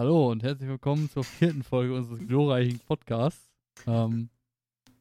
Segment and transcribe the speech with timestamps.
[0.00, 3.50] Hallo und herzlich willkommen zur vierten Folge unseres glorreichen Podcasts.
[3.86, 4.30] Ähm,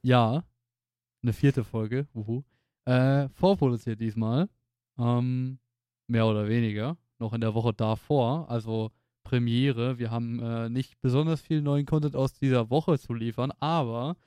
[0.02, 0.44] ja,
[1.24, 2.44] eine vierte Folge, wuhu.
[2.84, 4.50] Äh, vorproduziert diesmal.
[4.98, 5.60] Ähm,
[6.08, 6.98] mehr oder weniger.
[7.18, 8.92] Noch in der Woche davor, also
[9.24, 10.00] Premiere.
[10.00, 14.18] Wir haben äh, nicht besonders viel neuen Content aus dieser Woche zu liefern, aber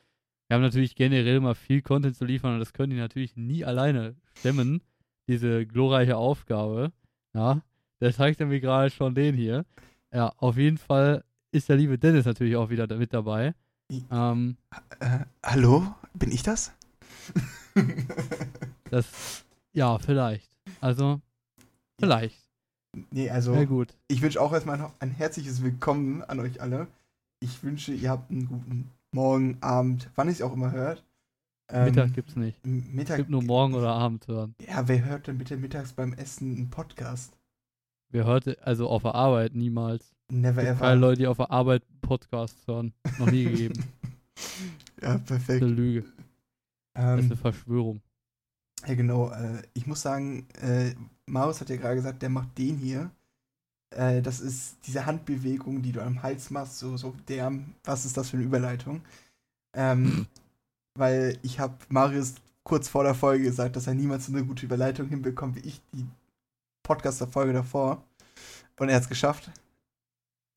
[0.49, 3.63] wir haben natürlich generell mal viel Content zu liefern und das können die natürlich nie
[3.63, 4.81] alleine stemmen,
[5.29, 6.95] diese glorreiche Aufgabe.
[7.35, 7.61] Ja,
[7.99, 9.67] das zeigt mir gerade schon den hier.
[10.13, 13.55] Ja, auf jeden Fall ist der liebe Dennis natürlich auch wieder mit dabei.
[14.11, 14.57] Ähm,
[15.01, 15.95] Äh, hallo?
[16.15, 16.73] Bin ich das?
[18.91, 20.51] das, ja, vielleicht.
[20.81, 21.21] Also,
[21.99, 22.39] vielleicht.
[23.11, 23.95] Nee, also Sehr gut.
[24.09, 26.89] ich wünsche auch erstmal noch ein herzliches Willkommen an euch alle.
[27.41, 31.03] Ich wünsche, ihr habt einen guten Morgen, Abend, wann ihr es auch immer hört.
[31.71, 32.59] Ähm, Mittag gibt's nicht.
[32.65, 33.17] M- Es Mittag.
[33.19, 34.55] gibt nur morgen oder Abend hören.
[34.67, 37.33] Ja, wer hört denn bitte mittags beim Essen einen Podcast?
[38.13, 40.15] Wir hörte, also auf der Arbeit niemals.
[40.31, 40.79] Never ever.
[40.79, 42.93] keine Leute, die auf der Arbeit Podcasts hören.
[43.19, 43.85] Noch nie gegeben.
[45.03, 45.63] ja, Das perfekt.
[45.63, 46.01] ist eine Lüge.
[46.95, 48.01] Das ist eine Ähm, Verschwörung.
[48.87, 49.31] ja, genau.
[49.31, 50.95] Äh, ich muss sagen, äh,
[51.27, 53.11] Marius hat ja gerade gesagt, der macht den hier.
[53.95, 57.53] Äh, das ist diese Handbewegung, die du am Hals machst, so, so der,
[57.85, 59.03] was ist das für eine Überleitung?
[59.75, 60.27] Ähm,
[60.99, 64.67] weil ich habe Marius kurz vor der Folge gesagt, dass er niemals so eine gute
[64.67, 66.07] Überleitung hinbekommt wie ich die
[66.85, 68.03] Podcast-Folge davor.
[68.83, 69.49] Und er hat es geschafft,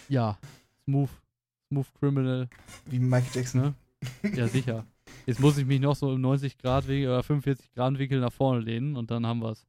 [0.09, 0.39] Ja,
[0.85, 1.11] smooth.
[1.71, 2.49] Smooth Criminal.
[2.87, 3.61] wie Michael Jackson.
[3.61, 3.73] Ne?
[4.35, 4.83] Ja, sicher.
[5.27, 8.33] Jetzt muss ich mich noch so im 90 Grad Winkel oder 45 Grad Winkel nach
[8.33, 9.67] vorne lehnen und dann haben wir's.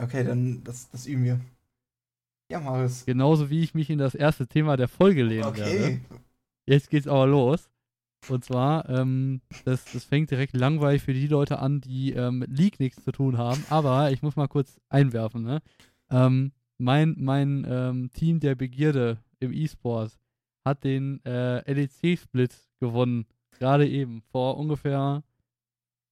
[0.00, 1.40] Okay, dann das, das üben wir.
[2.52, 3.04] Ja, Marius.
[3.04, 5.62] Genauso wie ich mich in das erste Thema der Folge lehnen werde.
[5.62, 6.00] Okay.
[6.66, 7.68] Jetzt geht's aber los.
[8.28, 12.56] Und zwar, ähm, das, das fängt direkt langweilig für die Leute an, die ähm, mit
[12.56, 13.64] League nichts zu tun haben.
[13.70, 15.62] Aber ich muss mal kurz einwerfen, ne?
[16.10, 20.18] Ähm, mein mein ähm, Team der Begierde im E-Sport
[20.64, 23.26] hat den äh, LEC-Split gewonnen.
[23.58, 25.22] Gerade eben, vor ungefähr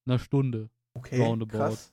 [0.07, 0.71] einer Stunde.
[0.95, 1.57] Okay, Roundabout.
[1.57, 1.93] krass.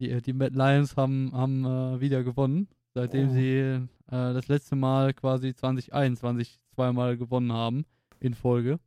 [0.00, 3.32] Die, die Mad Lions haben, haben äh, wieder gewonnen, seitdem Oh.
[3.32, 7.84] sie äh, das letzte Mal quasi 2021 zweimal gewonnen haben
[8.20, 8.78] in Folge.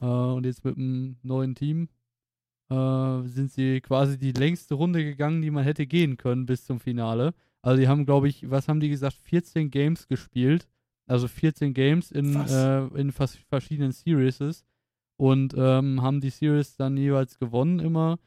[0.00, 1.88] Äh, und jetzt mit einem neuen Team
[2.70, 6.80] äh, sind sie quasi die längste Runde gegangen, die man hätte gehen können bis zum
[6.80, 7.32] Finale.
[7.62, 10.66] Also die haben, glaube ich, was haben die gesagt, 14 Games gespielt.
[11.06, 14.64] Also 14 Games in, äh, in fas verschiedenen Series
[15.16, 18.18] und ähm, haben die Series dann jeweils gewonnen immer.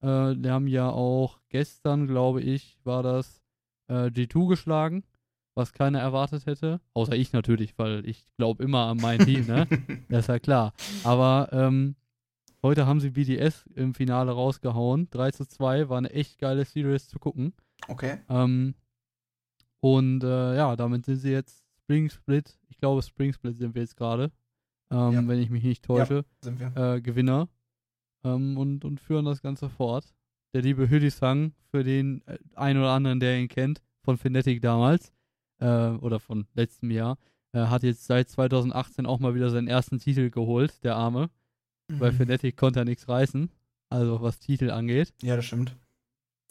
[0.00, 3.42] Äh, die haben ja auch gestern, glaube ich, war das
[3.88, 5.04] äh, G2 geschlagen,
[5.54, 6.80] was keiner erwartet hätte.
[6.94, 9.68] Außer ich natürlich, weil ich glaube immer an mein Team, ne?
[10.08, 10.72] Das ist ja klar.
[11.04, 11.94] Aber ähm,
[12.62, 15.08] heute haben sie BDS im Finale rausgehauen.
[15.10, 17.54] 3 zu 2, war eine echt geile Series zu gucken.
[17.88, 18.18] okay.
[18.28, 18.74] Ähm,
[19.82, 22.56] und äh, ja, damit sind sie jetzt Spring Split.
[22.68, 24.30] Ich glaube, Spring Split sind wir jetzt gerade.
[24.90, 25.26] Ähm, Ja.
[25.28, 26.24] Wenn ich mich nicht täusche.
[26.40, 26.76] Sind wir.
[26.76, 27.48] Äh, Gewinner.
[28.24, 30.14] Ähm, und, und führen das Ganze fort.
[30.54, 35.12] Der liebe Hüdisang, für den äh, einen oder anderen, der ihn kennt, von Fnatic damals,
[35.58, 37.16] äh, oder von letztem Jahr,
[37.52, 41.30] äh, hat jetzt seit 2018 auch mal wieder seinen ersten Titel geholt, der Arme.
[41.88, 42.16] Bei Mhm.
[42.16, 43.50] Fnatic konnte er nichts reißen.
[43.90, 45.12] Also was Titel angeht.
[45.22, 45.74] Ja, das stimmt.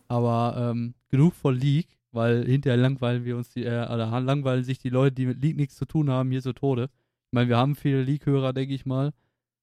[0.08, 4.79] Aber ähm, genug von League, weil hinterher langweilen wir uns die, äh, oder langweilen sich
[4.79, 6.85] die Leute, die mit League nichts zu tun haben, hier zu Tode.
[6.85, 9.13] Ich meine, wir haben viele League-Hörer, denke ich mal.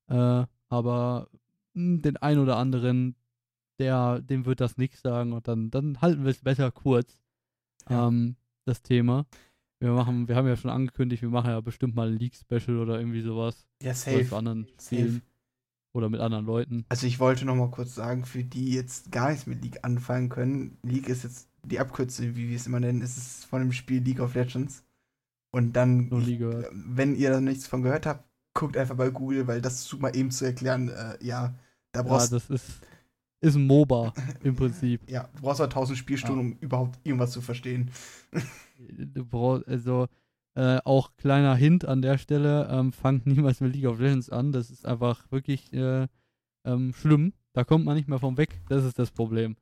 [0.08, 1.28] Äh, aber
[1.74, 3.14] mh, den einen oder anderen,
[3.78, 7.20] der, dem wird das nichts sagen und dann, dann halten wir es besser kurz.
[7.88, 8.08] Ja.
[8.08, 9.26] Ähm, das Thema.
[9.80, 12.98] Wir machen, wir haben ja schon angekündigt, wir machen ja bestimmt mal ein League-Special oder
[12.98, 13.66] irgendwie sowas.
[13.82, 14.36] Ja, safe.
[14.36, 14.96] anderen Safe.
[14.96, 15.22] Spielen.
[15.92, 16.86] Oder mit anderen Leuten.
[16.88, 20.28] Also ich wollte noch mal kurz sagen, für die jetzt gar nichts mit League anfangen
[20.28, 23.72] können, League ist jetzt die Abkürzung, wie wir es immer nennen, ist es von dem
[23.72, 24.84] Spiel League of Legends.
[25.50, 26.68] Und dann, Nur League gehört.
[26.70, 30.14] wenn ihr da nichts von gehört habt, guckt einfach bei Google, weil das ist mal
[30.16, 31.54] eben zu erklären, äh, ja,
[31.92, 32.80] da Ja, brauchst das ist,
[33.40, 34.12] ist ein MOBA
[34.42, 35.02] im Prinzip.
[35.08, 37.90] ja, du brauchst halt 1000 Spielstunden, um überhaupt irgendwas zu verstehen.
[38.78, 40.06] Du brauchst, also
[40.58, 44.50] äh, auch kleiner Hint an der Stelle, ähm, fangt niemals mit League of Legends an.
[44.52, 46.08] Das ist einfach wirklich äh,
[46.64, 47.32] ähm, schlimm.
[47.52, 48.60] Da kommt man nicht mehr vom weg.
[48.68, 49.56] Das ist das Problem.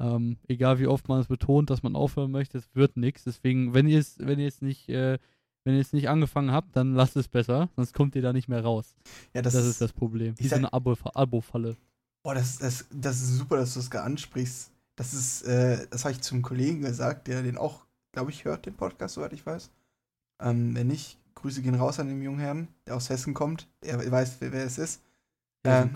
[0.00, 3.24] Ähm, egal wie oft man es betont, dass man aufhören möchte, es wird nichts.
[3.24, 5.18] Deswegen, wenn ihr es, wenn ihr es nicht, äh,
[5.64, 8.48] wenn ihr es nicht angefangen habt, dann lasst es besser, sonst kommt ihr da nicht
[8.48, 8.94] mehr raus.
[9.34, 10.34] Ja, Das, ist das Problem.
[10.38, 11.76] Wie so eine Abo- Abo-Falle.
[12.22, 14.70] Boah, das, das, das ist super, dass du das gerade ansprichst.
[14.96, 18.66] Das ist, äh, das habe ich zum Kollegen gesagt, der den auch, glaube ich, hört,
[18.66, 19.70] den Podcast, soweit ich weiß.
[20.40, 23.68] Ähm, wenn nicht, Grüße gehen raus an den jungen Herrn, der aus Hessen kommt.
[23.80, 25.02] Er weiß, wer, wer es ist.
[25.64, 25.90] Ähm,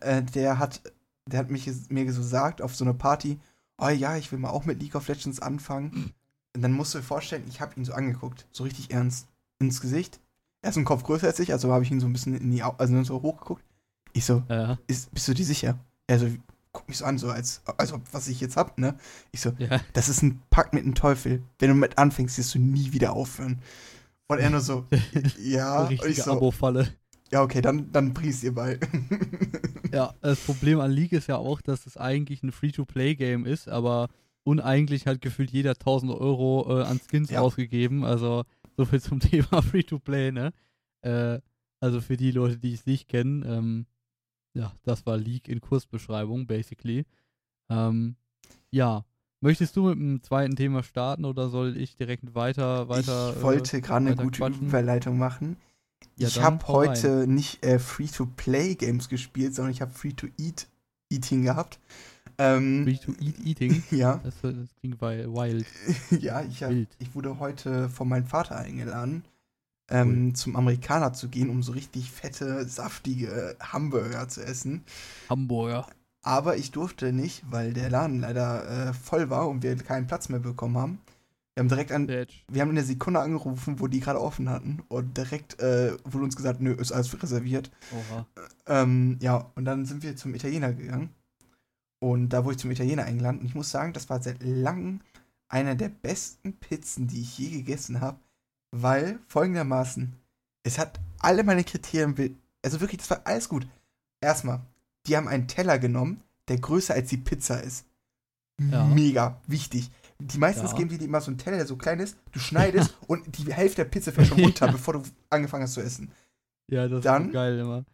[0.00, 0.80] äh, der hat,
[1.26, 3.38] der hat mich, mir so gesagt auf so einer Party,
[3.78, 6.12] oh ja, ich will mal auch mit League of Legends anfangen.
[6.54, 9.28] Und dann musst du dir vorstellen, ich habe ihn so angeguckt, so richtig ernst.
[9.60, 10.20] ins Gesicht.
[10.62, 12.50] Er ist ein Kopf größer als ich, also habe ich ihn so ein bisschen in
[12.50, 13.64] die Au also so hochgeguckt.
[14.12, 15.78] Ich so, Ja, ist, bist du dir sicher?
[16.06, 16.18] Er
[16.72, 18.96] guck mich so an, so als, also was ich jetzt hab, ne?
[19.32, 19.80] Ich so, ja.
[19.92, 21.42] das ist ein Pakt mit dem Teufel.
[21.58, 23.60] Wenn du mit anfängst, wirst du nie wieder aufhören.
[24.28, 24.86] Und er nur so,
[25.42, 26.94] ja, und ich Richtige so, Abo-Falle.
[27.32, 28.78] ja, okay, dann, dann bring's ihr bei.
[29.92, 34.08] Ja, das Problem an League ist ja auch, dass es eigentlich ein Free-to-Play-Game ist, aber
[34.44, 37.40] uneigentlich hat gefühlt jeder 1000 Euro äh, an Skins Ja.
[37.40, 38.04] ausgegeben.
[38.04, 38.44] Also
[38.76, 40.52] so viel zum Thema Free-to-Play, ne?
[41.02, 41.40] Äh,
[41.80, 43.86] also für die Leute, die es nicht kennen, ähm,
[44.54, 47.06] ja, das war League in Kursbeschreibung, basically.
[47.68, 48.16] Ähm,
[48.70, 49.04] ja.
[49.42, 53.32] Möchtest du mit dem zweiten Thema starten oder soll ich direkt weiter, weiter.
[53.34, 54.68] ich wollte gerade eine gute quatschen?
[54.68, 55.56] Überleitung machen.
[56.16, 56.90] Ja, ich habe hau rein.
[56.90, 61.80] heute nicht äh, Free-to-Play-Games gespielt, sondern ich habe Free-to-Eat-Eating gehabt.
[62.40, 63.82] Ähm, Free to Eat Eating?
[63.90, 65.66] ja, Das, das klingt Wild.
[66.10, 69.24] ja ich, hab, ich wurde heute von meinem Vater eingeladen,
[69.90, 74.84] ähm, zum Amerikaner zu gehen, um so richtig fette, saftige Hamburger zu essen.
[75.28, 75.86] Hamburger.
[76.22, 80.28] Aber ich durfte nicht, weil der Laden leider äh, voll war und wir keinen Platz
[80.28, 81.00] mehr bekommen haben.
[81.54, 82.44] Wir haben direkt an, Bitch.
[82.48, 86.24] wir haben in der Sekunde angerufen, wo die gerade offen hatten und direkt äh, wurde
[86.24, 87.70] uns gesagt, nö, ist alles reserviert.
[87.92, 88.26] Oha.
[88.66, 91.10] Ähm, ja, und dann sind wir zum Italiener gegangen.
[91.98, 93.40] Und da wurde ich zum Italiener eingeladen.
[93.40, 95.00] Und ich muss sagen, das war seit langem
[95.48, 98.18] einer der besten Pizzen, die ich je gegessen habe.
[98.72, 100.14] Weil folgendermaßen,
[100.62, 103.66] es hat alle meine Kriterien, also wirklich, das war alles gut.
[104.20, 104.60] Erstmal,
[105.06, 107.86] die haben einen Teller genommen, der größer als die Pizza ist.
[108.60, 108.84] Ja.
[108.84, 109.90] Mega wichtig.
[110.18, 110.76] Die meistens Ja.
[110.76, 113.52] geben die dir immer so einen Teller, der so klein ist, du schneidest und die
[113.52, 114.72] Hälfte der Pizza fällt schon runter, Ja.
[114.72, 116.12] bevor du angefangen hast zu essen.
[116.70, 117.84] Ja, das Dann- ist geil immer.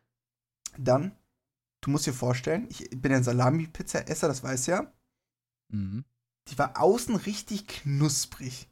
[0.77, 1.13] Dann,
[1.83, 4.93] du musst dir vorstellen, ich bin ein Salami-Pizza-Esser, das weiß ja.
[5.73, 6.05] Mhm.
[6.49, 8.69] Die war außen richtig knusprig.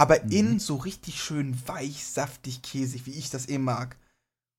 [0.00, 0.30] Aber Mhm.
[0.32, 3.96] innen so richtig schön weich, saftig, käsig, wie ich das eh mag.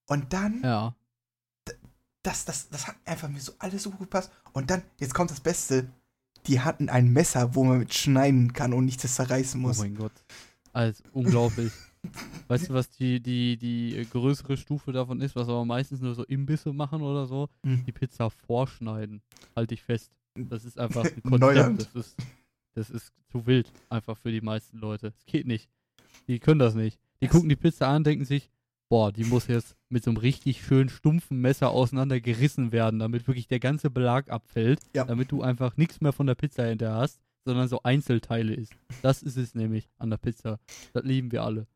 [0.08, 0.96] Und dann, Ja.
[2.24, 4.32] das, das, das hat einfach mir so alles so gut gepasst.
[4.54, 5.90] Und dann, jetzt kommt das Beste,
[6.48, 9.80] die hatten ein Messer, wo man mit schneiden kann und nicht das zerreißen Oh muss.
[9.80, 10.12] mein Gott.
[10.74, 11.72] Also unglaublich.
[12.48, 16.14] weißt du, was die, die, die äh, größere Stufe davon ist, was aber meistens nur
[16.16, 17.50] so Imbisse machen oder so?
[17.66, 17.84] Hm.
[17.86, 19.22] Die Pizza vorschneiden.
[19.56, 20.12] Halt dich fest.
[20.36, 21.78] Das ist einfach ein Neuland.
[21.80, 21.96] Konzept.
[21.96, 22.16] Das ist,
[22.73, 23.71] das ist zu wild.
[23.89, 25.13] Einfach für die meisten Leute.
[25.18, 25.69] Es geht nicht.
[26.27, 27.00] Die können das nicht.
[27.21, 28.50] Die Das- gucken die Pizza an, denken sich,
[28.89, 33.27] boah, die muss jetzt mit so einem richtig schön stumpfen Messer auseinander gerissen werden, damit
[33.27, 35.06] wirklich der ganze Belag abfällt, Ja.
[35.06, 38.73] damit du einfach nichts mehr von der Pizza hinterher hast, sondern so Einzelteile isst.
[39.01, 40.59] Das ist es nämlich an der Pizza.
[40.94, 41.68] Das lieben wir alle.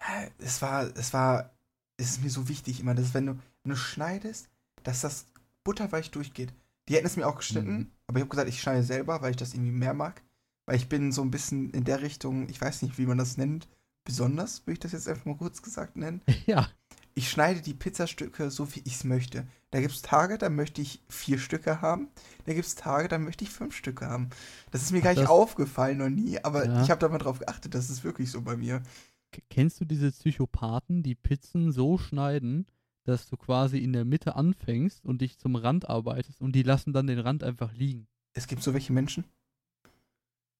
[0.00, 1.50] Ja, Es war, es war,
[1.98, 3.32] es ist mir so wichtig immer, dass wenn du,
[3.64, 4.48] wenn du schneidest,
[4.84, 5.26] dass das
[5.64, 6.52] butterweich durchgeht.
[6.88, 7.90] Die hätten es mir auch geschnitten, Mhm.
[8.08, 10.22] Aber ich habe gesagt, ich schneide selber, weil ich das irgendwie mehr mag.
[10.66, 13.36] Weil ich bin so ein bisschen in der Richtung, ich weiß nicht, wie man das
[13.36, 13.68] nennt,
[14.04, 16.20] besonders, würde ich das jetzt einfach mal kurz gesagt nennen.
[16.46, 16.68] ja.
[17.14, 19.46] Ich schneide die Pizzastücke so, wie ich es möchte.
[19.70, 22.08] Da gibt es Tage, da möchte ich vier Stücke haben.
[22.46, 24.30] Da gibt es Tage, da möchte ich fünf Stücke haben.
[24.70, 26.82] Das ist mir gar Ach, nicht das- aufgefallen, noch nie, aber Ja.
[26.82, 28.82] ich habe da mal drauf geachtet, das ist wirklich so bei mir.
[29.50, 32.66] Kennst du diese Psychopathen, die Pizzen so schneiden,
[33.08, 36.92] dass du quasi in der Mitte anfängst und dich zum Rand arbeitest und die lassen
[36.92, 38.06] dann den Rand einfach liegen?
[38.34, 39.24] Es gibt so welche Menschen.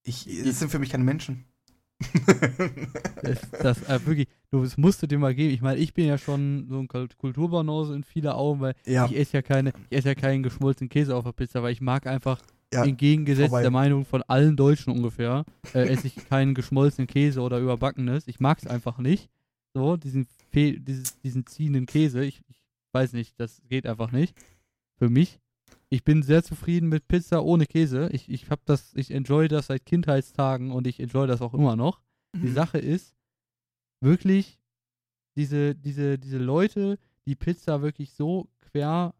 [0.04, 1.44] Ich, das sind für mich keine Menschen.
[3.22, 5.52] Das, das äh, wirklich, du, das musst du dir mal geben.
[5.52, 9.06] Ich meine, ich bin ja schon so ein Kult- Kulturbanause in vieler Augen, weil ja,
[9.06, 11.80] ich esse ja keine, ich esse ja keinen geschmolzenen Käse auf der Pizza, weil ich
[11.80, 12.40] mag einfach
[12.72, 13.62] Ja, entgegengesetzt vorbei.
[13.62, 15.44] der Meinung von allen Deutschen ungefähr,
[15.74, 18.28] äh, esse ich keinen geschmolzenen Käse oder überbackenes.
[18.28, 19.28] Ich mag es einfach nicht.
[19.78, 22.24] So, diesen, Fe dieses, diesen ziehenden Käse.
[22.24, 24.36] Ich, ich weiß nicht, das geht einfach nicht.
[24.96, 25.38] Für mich.
[25.88, 28.08] Ich bin sehr zufrieden mit Pizza ohne Käse.
[28.12, 31.76] Ich, ich habe das, ich enjoy das seit Kindheitstagen und ich enjoy das auch immer
[31.76, 32.00] noch.
[32.34, 32.54] Die Mhm.
[32.54, 33.14] Sache ist,
[34.00, 34.58] wirklich,
[35.36, 39.14] diese, diese, diese Leute, die Pizza wirklich so quer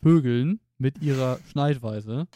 [0.00, 2.26] vögeln mit ihrer Schneidweise,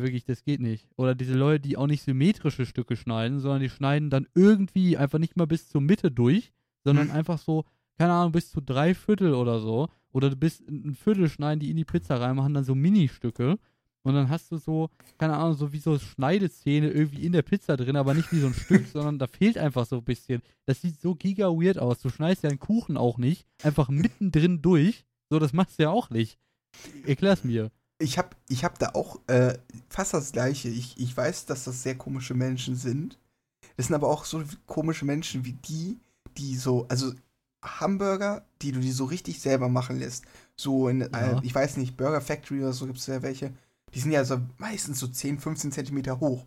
[0.00, 0.88] wirklich, das geht nicht.
[0.96, 5.18] Oder diese Leute, die auch nicht symmetrische Stücke schneiden, sondern die schneiden dann irgendwie einfach
[5.18, 6.52] nicht mal bis zur Mitte durch,
[6.84, 7.12] sondern Mhm.
[7.14, 7.64] einfach so,
[7.98, 9.88] keine Ahnung, bis zu drei Viertel oder so.
[10.12, 13.58] Oder du bist ein Viertel schneiden die in die Pizza rein, machen dann so Mini-Stücke.
[14.04, 17.76] Und dann hast du so, keine Ahnung, so wie so Schneidezähne irgendwie in der Pizza
[17.76, 20.42] drin, aber nicht wie so ein Stück, sondern da fehlt einfach so ein bisschen.
[20.64, 22.00] Das sieht so giga weird aus.
[22.00, 25.04] Du schneidest ja einen Kuchen auch nicht, einfach mittendrin durch.
[25.30, 26.38] So, das machst du ja auch nicht.
[27.06, 27.70] Erklär's mir.
[28.02, 29.56] Ich habe ich hab da auch äh,
[29.88, 30.68] fast das Gleiche.
[30.68, 33.18] Ich, ich weiß, dass das sehr komische Menschen sind.
[33.76, 35.98] Das sind aber auch so komische Menschen wie die,
[36.36, 37.12] die so, also
[37.64, 40.24] Hamburger, die du dir so richtig selber machen lässt.
[40.56, 41.06] So in, Ja.
[41.38, 43.52] äh, ich weiß nicht, Burger Factory oder so gibt es ja welche.
[43.94, 46.46] Die sind ja so meistens so 10, 15 Zentimeter hoch.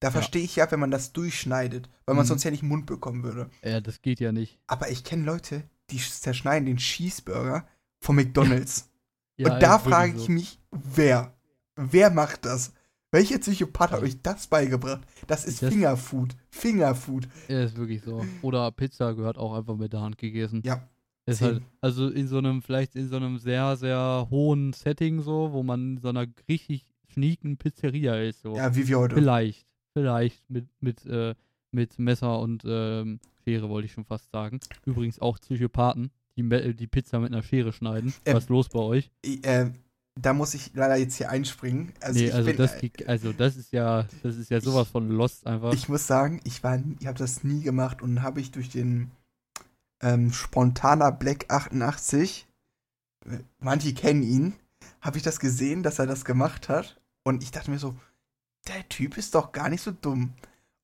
[0.00, 2.28] Da verstehe ich ja, wenn man das durchschneidet, weil man Mhm.
[2.28, 3.48] sonst ja nicht im Mund bekommen würde.
[3.62, 4.58] Ja, das geht ja nicht.
[4.66, 7.66] Aber ich kenne Leute, die zerschneiden den Cheeseburger
[8.00, 8.88] von McDonalds.
[9.36, 10.32] Ja, Und da frage ich so.
[10.32, 11.34] mich, wer?
[11.76, 12.72] Wer macht das?
[13.12, 15.02] Welcher Psychopath hat euch das beigebracht?
[15.26, 16.34] Das ist Das- Fingerfood.
[16.50, 17.28] Fingerfood.
[17.48, 18.24] Ja, ist wirklich so.
[18.42, 20.62] Oder Pizza gehört auch einfach mit der Hand gegessen.
[20.64, 20.82] Ja.
[21.28, 25.52] Ist halt, also in so einem, vielleicht in so einem sehr, sehr hohen Setting so,
[25.52, 28.54] wo man in so einer richtig schnieken Pizzeria ist, so.
[28.54, 29.16] Ja, wie wir heute.
[29.16, 31.34] Vielleicht, vielleicht mit, mit, äh,
[31.72, 34.60] mit Messer und ähm, Schere, wollte ich schon fast sagen.
[34.84, 38.14] Übrigens auch Psychopathen, die, Me- die Pizza mit einer Schere schneiden.
[38.24, 39.10] Ähm, Was ist los bei euch?
[39.22, 39.70] Ich, äh,
[40.20, 41.92] da muss ich leider jetzt hier einspringen.
[42.00, 44.88] Also nee, ich also bin, das, äh, also das ist ja, das ist ja sowas
[44.88, 45.72] von Lost einfach.
[45.74, 49.10] Ich muss sagen, ich war, ich habe das nie gemacht und habe ich durch den
[50.02, 52.46] ähm, Spontaner Black 88,
[53.26, 54.54] äh, manche kennen ihn,
[55.00, 57.94] habe ich das gesehen, dass er das gemacht hat und ich dachte mir so,
[58.68, 60.32] der Typ ist doch gar nicht so dumm.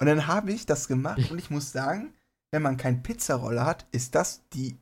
[0.00, 2.12] Und dann habe ich das gemacht Ich- und ich muss sagen,
[2.50, 4.76] wenn man keinen Pizzaroller hat, ist das die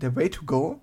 [0.00, 0.80] der Way to go.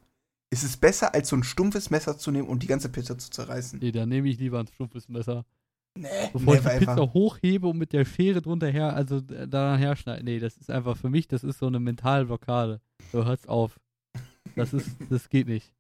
[0.51, 3.29] Ist es besser, als so ein stumpfes Messer zu nehmen und die ganze Pizza zu
[3.29, 3.79] zerreißen?
[3.79, 5.45] nee, dann nehme ich lieber ein stumpfes Messer.
[5.97, 7.13] Nee, Bevor ich die Pizza ever.
[7.13, 10.23] hochhebe und mit der Schere drunter her, also äh, daran herschneide.
[10.23, 12.81] Nee, das ist einfach für mich, das ist so eine Mentalblockade.
[13.11, 13.79] So, hört's auf.
[14.55, 15.73] Das ist, das geht nicht.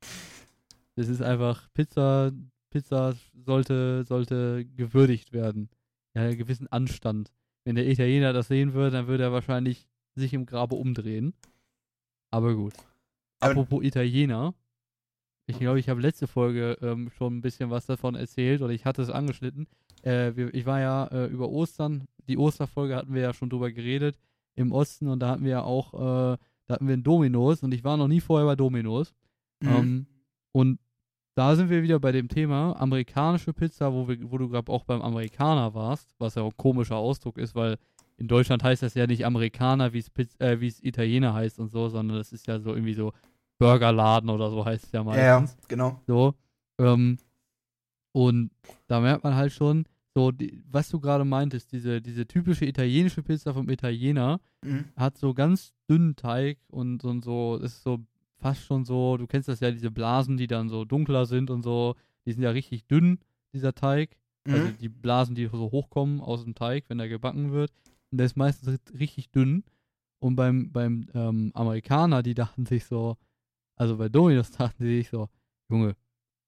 [0.95, 2.31] Das ist einfach, Pizza,
[2.69, 3.15] Pizza
[3.45, 5.69] sollte, sollte gewürdigt werden.
[6.13, 7.31] Ja, einen gewissen Anstand.
[7.65, 11.33] Wenn der Italiener das sehen würde, dann würde er wahrscheinlich sich im Grabe umdrehen.
[12.31, 12.73] Aber gut.
[13.39, 14.53] Apropos Italiener.
[15.47, 18.85] Ich glaube, ich habe letzte Folge ähm, schon ein bisschen was davon erzählt oder ich
[18.85, 19.67] hatte es angeschnitten.
[20.01, 23.71] Äh, wir, ich war ja äh, über Ostern, die Osterfolge hatten wir ja schon drüber
[23.71, 24.17] geredet,
[24.55, 26.37] im Osten und da hatten wir ja auch, äh,
[26.67, 29.13] da hatten wir einen Dominos und ich war noch nie vorher bei Dominos.
[29.61, 29.69] Mhm.
[29.69, 30.07] Ähm,
[30.51, 30.79] und
[31.35, 34.85] da sind wir wieder bei dem Thema amerikanische Pizza, wo, wir, wo du gerade auch
[34.85, 37.77] beim Amerikaner warst, was ja auch ein komischer Ausdruck ist, weil
[38.17, 40.03] in Deutschland heißt das ja nicht Amerikaner, wie
[40.39, 43.11] äh, es Italiener heißt und so, sondern das ist ja so irgendwie so
[43.59, 46.01] Burgerladen oder so heißt es ja ja, ja, genau.
[46.07, 46.33] So.
[46.79, 47.17] Ähm,
[48.13, 48.51] und
[48.87, 53.21] da merkt man halt schon, so, die, was du gerade meintest, diese, diese typische italienische
[53.21, 54.85] Pizza vom Italiener Mhm.
[54.95, 57.99] hat so ganz dünnen Teig und, und so, ist so
[58.37, 61.61] fast schon so, du kennst das ja, diese Blasen, die dann so dunkler sind und
[61.63, 61.95] so,
[62.25, 63.19] die sind ja richtig dünn,
[63.53, 64.17] dieser Teig.
[64.47, 64.77] Also Mhm.
[64.77, 67.71] die Blasen, die so hochkommen aus dem Teig, wenn er gebacken wird.
[68.17, 69.63] Der ist meistens ri- richtig dünn.
[70.19, 73.17] Und beim, beim ähm, Amerikaner, die dachten sich so,
[73.75, 75.29] also bei Domino's dachten die sich so,
[75.69, 75.95] Junge,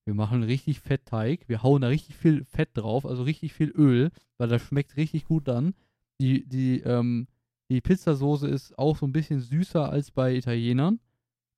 [0.06, 4.10] wir machen richtig Fettteig, wir hauen da richtig viel Fett drauf, also richtig viel Öl,
[4.38, 5.74] weil das schmeckt richtig gut dann.
[6.22, 7.28] Die, die, ähm,
[7.70, 11.00] die Pizzasoße ist auch so ein bisschen süßer als bei Italienern.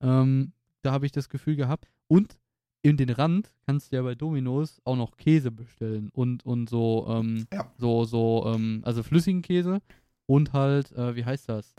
[0.02, 1.88] Ähm, da habe ich das Gefühl gehabt.
[2.08, 2.40] Und
[2.82, 7.06] in den Rand kannst du ja bei Domino's auch noch Käse bestellen und, und so,
[7.10, 7.72] ähm, Ja.
[7.78, 9.82] so, so, ähm, also flüssigen Käse
[10.30, 11.74] und halt, äh, wie heißt das?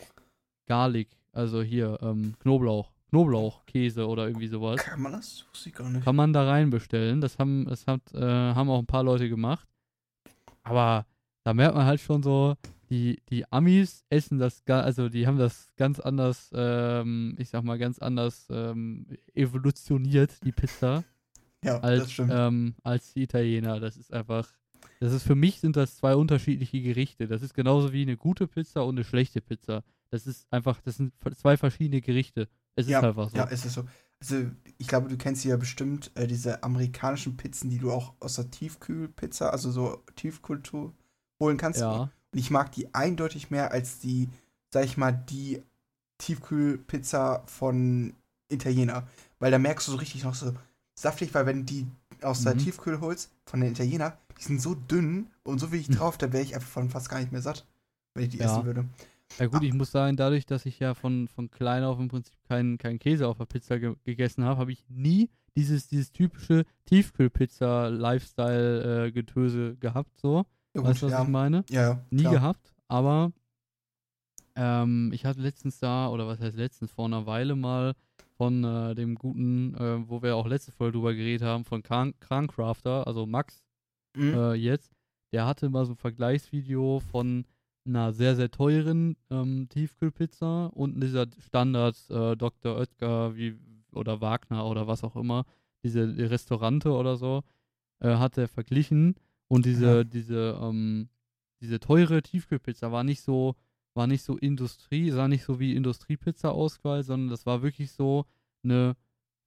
[0.67, 4.83] Garlic, also hier, ähm, Knoblauch, Knoblauchkäse oder irgendwie sowas.
[4.83, 5.47] Kann man das?
[5.53, 6.05] Wusste ich gar nicht.
[6.05, 7.21] Kann man da rein bestellen.
[7.21, 9.69] Das haben, das hat, äh, haben auch ein paar Leute gemacht.
[10.65, 11.07] Aber
[11.45, 12.57] da merkt man halt schon so,
[12.91, 17.79] die, die Amis essen das, also die haben das ganz anders, ähm, ich sag mal,
[17.79, 21.05] ganz anders ähm, evolutioniert, die Pizza,
[21.65, 22.33] Ja, das als, stimmt.
[22.35, 23.79] ähm, als die Italiener.
[23.79, 24.49] Das ist einfach,
[25.01, 27.27] das ist für mich sind das zwei unterschiedliche Gerichte.
[27.27, 29.83] Das ist genauso wie eine gute Pizza und eine schlechte Pizza.
[30.11, 32.49] Das ist einfach, das sind zwei verschiedene Gerichte.
[32.77, 33.37] Es ist einfach so.
[33.37, 33.85] Ja, ist es so.
[34.21, 38.35] Also, ich glaube, du kennst ja bestimmt äh, diese amerikanischen Pizzen, die du auch aus
[38.35, 40.93] der Tiefkühlpizza, also so Tiefkultur
[41.41, 41.81] holen kannst.
[41.81, 42.11] ja.
[42.33, 44.29] Und ich mag die eindeutig mehr als die,
[44.73, 45.63] sag ich mal, die
[46.19, 48.15] Tiefkühlpizza von
[48.51, 49.09] Italiener.
[49.39, 50.55] Weil da merkst du so richtig noch so
[50.95, 51.87] saftig, weil wenn die
[52.23, 52.59] aus der Mhm.
[52.59, 56.43] Tiefkühl holst, von den Italiener, die sind so dünn und so wenig drauf, da wäre
[56.43, 57.67] ich einfach von fast gar nicht mehr satt,
[58.15, 58.47] wenn ich die Ja.
[58.47, 58.85] essen würde.
[59.39, 62.35] Ja gut, ich muss sagen, dadurch, dass ich ja von, von klein auf im Prinzip
[62.49, 66.65] keinen keinen Käse auf der Pizza ge gegessen habe, habe ich nie dieses, dieses typische
[68.51, 70.45] Tiefkühlpizza-Lifestyle-Getöse gehabt, so.
[70.75, 71.23] Ja, weißt du, was ja.
[71.23, 71.65] ich meine?
[71.71, 72.01] Ja, ja.
[72.11, 72.33] Nie klar.
[72.35, 73.33] gehabt, aber
[74.57, 77.95] ähm, ich hatte letztens da, oder was heißt letztens, vor einer Weile mal
[78.41, 82.15] von äh, dem guten, äh, wo wir auch letzte Folge drüber geredet haben, von Kran
[82.21, 83.63] Krancrafter, also Max,
[84.17, 84.35] Mhm.
[84.35, 84.91] äh, jetzt,
[85.33, 87.45] der hatte mal so ein Vergleichsvideo von
[87.87, 92.77] einer sehr, sehr teuren ähm, Tiefkühlpizza und dieser Standard äh, Dr.
[92.79, 93.57] Oetker wie,
[93.93, 95.45] oder Wagner oder was auch immer,
[95.85, 97.43] diese die Restaurante oder so,
[98.01, 99.17] äh, hat er verglichen
[99.49, 100.05] und diese, Ja.
[100.05, 101.11] diese, ähm,
[101.61, 103.55] diese teure Tiefkühlpizza war nicht so,
[103.95, 108.25] war nicht so Industrie, sah nicht so wie Industriepizza aus, sondern das war wirklich so
[108.63, 108.97] eine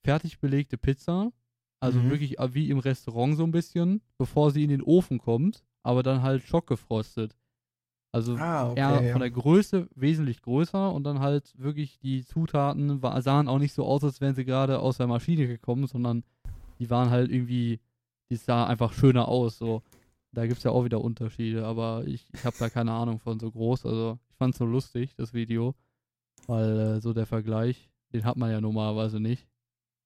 [0.04, 1.32] fertig belegte Pizza,
[1.80, 2.10] also Mhm.
[2.10, 6.04] wirklich äh, wie im Restaurant so ein bisschen, bevor sie in den Ofen kommt, aber
[6.04, 7.36] dann halt schockgefrostet.
[8.12, 8.80] Also Ah, okay.
[8.80, 9.12] eher ja.
[9.12, 13.74] von der Größe wesentlich größer und dann halt wirklich die Zutaten wa- sahen auch nicht
[13.74, 16.24] so aus, als wären sie gerade aus der Maschine gekommen, sondern
[16.80, 17.80] die waren halt irgendwie,
[18.30, 19.58] die sah einfach schöner aus.
[19.58, 19.82] So.
[20.34, 23.40] Da gibt es ja auch wieder Unterschiede, aber ich, ich habe da keine Ahnung von
[23.40, 23.86] so groß.
[23.86, 25.76] Also ich fand es so lustig, das Video,
[26.48, 29.48] weil äh, so der Vergleich, den hat man ja normalerweise nicht.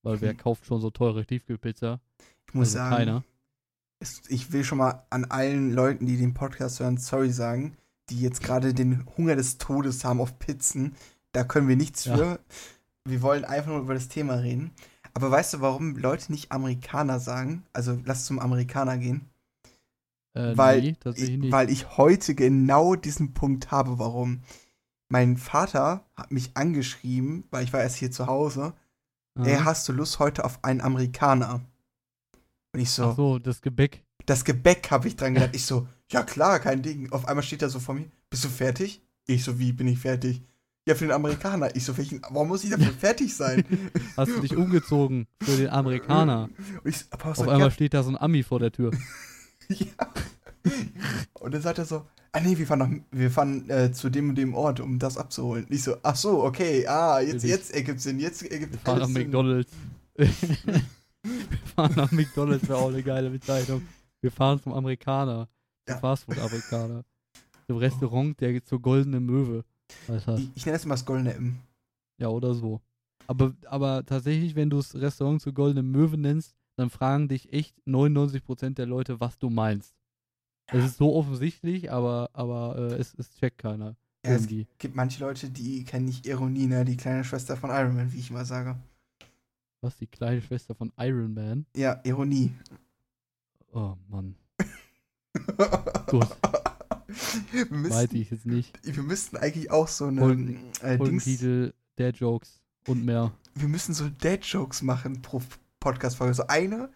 [0.04, 0.38] Weil wer Hm.
[0.38, 2.00] kauft schon so teure Tiefkühlpizza?
[2.48, 3.24] ich muss also sagen, keiner.
[4.00, 7.76] es, ich will schon mal an allen Leuten, die den Podcast hören, sorry sagen,
[8.10, 10.96] die jetzt gerade den Hunger des Todes haben auf Pizzen.
[11.34, 12.16] Da können wir nichts Ja.
[12.18, 12.40] für.
[13.06, 14.72] Wir wollen einfach nur über das Thema reden.
[15.14, 17.64] Aber weißt du, warum Leute nicht Amerikaner sagen?
[17.74, 19.30] Also lass zum Amerikaner gehen.
[20.34, 24.42] Äh, weil, nee, ich, weil ich heute genau diesen Punkt habe, warum.
[25.10, 28.74] Mein Vater hat mich angeschrieben, weil ich war erst hier zu Hause.
[29.36, 29.44] Ah.
[29.46, 31.62] Ey, hast du Lust heute auf einen Amerikaner?
[32.74, 34.04] Und ich so, Ach so, das Gebäck.
[34.26, 35.56] das Gebäck habe ich dran gedacht.
[35.56, 37.12] Ich so, ja klar, kein Ding.
[37.12, 39.02] Auf einmal steht er so vor mir, bist du fertig?
[39.28, 40.42] Ich so, wie bin ich fertig?
[40.88, 41.76] Ja, für den Amerikaner.
[41.76, 43.64] Ich so, welchen, warum muss ich dafür fertig sein?
[44.16, 46.50] Hast du dich umgezogen für den Amerikaner?
[46.86, 48.92] Ich, Auf ja, einmal steht da so ein Ami vor der Tür.
[49.80, 50.14] ja.
[51.40, 54.30] Und dann sagt er so, ah nee, wir fahren, nach, wir fahren äh, zu dem
[54.30, 55.66] und dem Ort, um das abzuholen.
[55.66, 59.00] Und ich so, ach so, okay, ah, jetzt, jetzt ergibt Sinn, jetzt ergibt Wir fahren
[59.00, 59.08] nach.
[59.10, 59.72] McDonalds.
[60.18, 63.82] Wir fahren nach McDonalds, wäre auch eine geile Bezeichnung.
[64.22, 65.48] Wir fahren zum Amerikaner.
[65.86, 66.00] Zum Ja.
[66.00, 67.04] Fastfood-Amerikaner.
[67.68, 69.64] Zum Restaurant, der zur goldenen Möwe.
[70.08, 71.60] Ich, ich nenne es immer das goldene M.
[72.20, 72.82] Ja, oder so.
[73.28, 77.76] Aber, aber tatsächlich, wenn du das Restaurant zur goldenen Möwe nennst, dann fragen dich echt
[77.86, 79.94] 99% der Leute, was du meinst.
[80.68, 83.96] Es ist so offensichtlich, aber, aber äh, es, es checkt keiner.
[84.26, 86.84] Ja, es gibt manche Leute, die kennen nicht Ironie, ne?
[86.84, 88.76] Die kleine Schwester von Iron Man, wie ich immer sage.
[89.82, 91.66] Was, die kleine Schwester von Iron Man?
[91.76, 92.52] Ja, Ironie.
[93.72, 94.36] Oh Mann.
[96.08, 96.28] Gut.
[97.52, 98.78] Wir Weiß müssten, ich jetzt nicht.
[98.84, 103.32] wir müssten eigentlich auch so eine Folgen- äh, Dings, Folgentitel, der Jokes und mehr.
[103.56, 105.42] wir müssen so Dad-Jokes machen pro
[105.88, 106.34] Podcast-Folge.
[106.34, 106.90] So eine,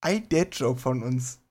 [0.00, 1.42] ein Dad-Joke von uns.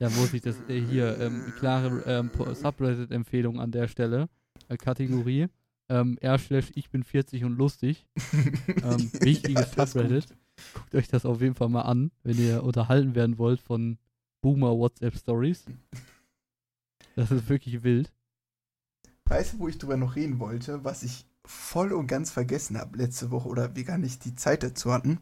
[0.00, 4.28] Ja, muss ich das äh, hier, ähm, klare ähm, Subreddit-Empfehlung an der Stelle.
[4.68, 5.46] Äh, Kategorie.
[5.88, 8.06] Ähm, R slash ich bin 40 und lustig.
[8.82, 9.88] Ähm, wichtiges gut.
[9.88, 10.26] Subreddit.
[10.74, 13.98] Guckt euch das auf jeden Fall mal an, wenn ihr unterhalten werden wollt von
[14.40, 15.64] Boomer WhatsApp Stories.
[17.14, 18.12] Das ist wirklich wild.
[19.26, 22.98] Weißt du, wo ich drüber noch reden wollte, was ich voll und ganz vergessen habe
[22.98, 25.20] letzte Woche oder wir gar nicht die Zeit dazu hatten?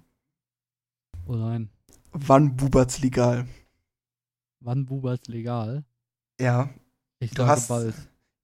[1.26, 1.70] Oh nein.
[2.12, 3.46] Wann bubert's legal?
[4.60, 5.84] Wann Bubers legal?
[6.40, 6.70] Ja,
[7.18, 7.94] Ich Du sage hast- bald.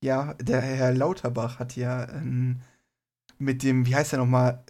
[0.03, 2.61] ja, der Herr Lauterbach hat ja ähm,
[3.39, 4.63] mit dem, wie heißt er nochmal,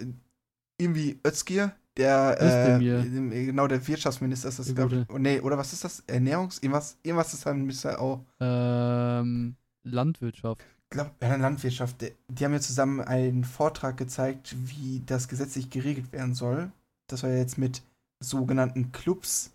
[0.78, 5.10] irgendwie Özgir, der, äh, dem- genau, der Wirtschaftsminister ist das, glaube ich.
[5.14, 6.02] Oh, nee, oder was ist das?
[6.08, 10.62] Ernährungs-, irgendwas, irgendwas ist dann, müsste auch, Ähm, Landwirtschaft.
[10.90, 16.34] Glaub, ja, Landwirtschaft, die, haben ja zusammen einen Vortrag gezeigt, wie das gesetzlich geregelt werden
[16.34, 16.70] soll.
[17.08, 17.82] Das war ja jetzt mit
[18.22, 19.52] sogenannten Clubs,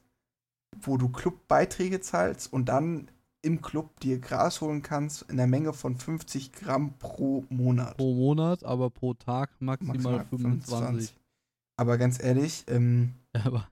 [0.82, 3.10] wo du Clubbeiträge zahlst und dann
[3.42, 7.98] im Club dir Gras holen kannst in der Menge von 50 Gramm pro Monat.
[7.98, 11.16] Pro Monat, aber pro Tag maximal, Maximal 25.
[11.78, 13.70] Aber ganz ehrlich, ähm, Aber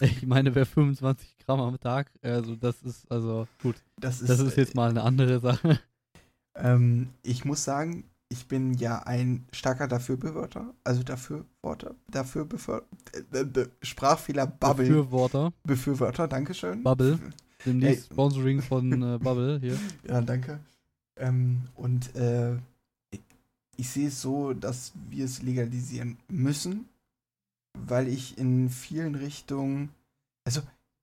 [0.00, 4.40] ich meine, wer 25 Gramm am Tag, also das ist, also gut, das ist, das
[4.40, 5.80] ist jetzt mal eine andere Sache.
[6.54, 12.84] Ähm, ich muss sagen, ich bin ja ein starker Dafür-Befürworter, also Dafür-Worter, dafür befür
[13.32, 16.82] äh, äh, Sprachfehler, Bubble, Befürworter, Befürworter, Dankeschön.
[16.82, 17.18] Bubble.
[17.64, 18.14] demnächst Ey.
[18.14, 19.78] Sponsoring von äh, Bubble hier.
[20.08, 20.58] Ja, danke.
[21.16, 22.56] Ähm, und äh,
[23.76, 26.88] ich sehe es so, dass wir es legalisieren müssen,
[27.78, 29.90] weil ich in vielen Richtungen,
[30.44, 30.60] also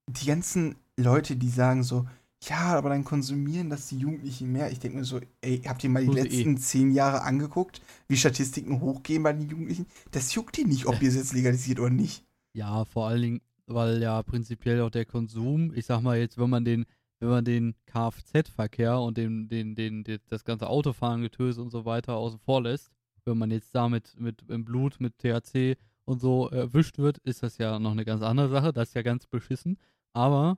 [0.08, 2.06] die ganzen Leute, die sagen so,
[2.44, 4.72] ja, aber dann konsumieren das die Jugendlichen mehr.
[4.72, 7.82] Ich denke mir so, ey, habt ihr mal die Tun sie letzten zehn Jahre angeguckt,
[8.08, 9.86] wie Statistiken hochgehen bei den Jugendlichen?
[10.10, 12.26] Das juckt die nicht, ob ihr es jetzt legalisiert oder nicht.
[12.54, 16.50] Ja, vor allen Dingen, weil ja prinzipiell auch der Konsum, ich sag mal jetzt, wenn
[16.50, 16.86] man den,
[17.20, 21.86] wenn man den Kfz-Verkehr und den, den, den, den, das ganze Autofahren, Getöse und so
[21.86, 22.90] weiter außen vor lässt,
[23.24, 27.60] wenn man jetzt damit mit im Blut, mit THC und so erwischt wird, ist das
[27.60, 28.74] ja noch eine ganz andere Sache.
[28.74, 29.78] Das ist ja ganz beschissen.
[30.14, 30.58] Aber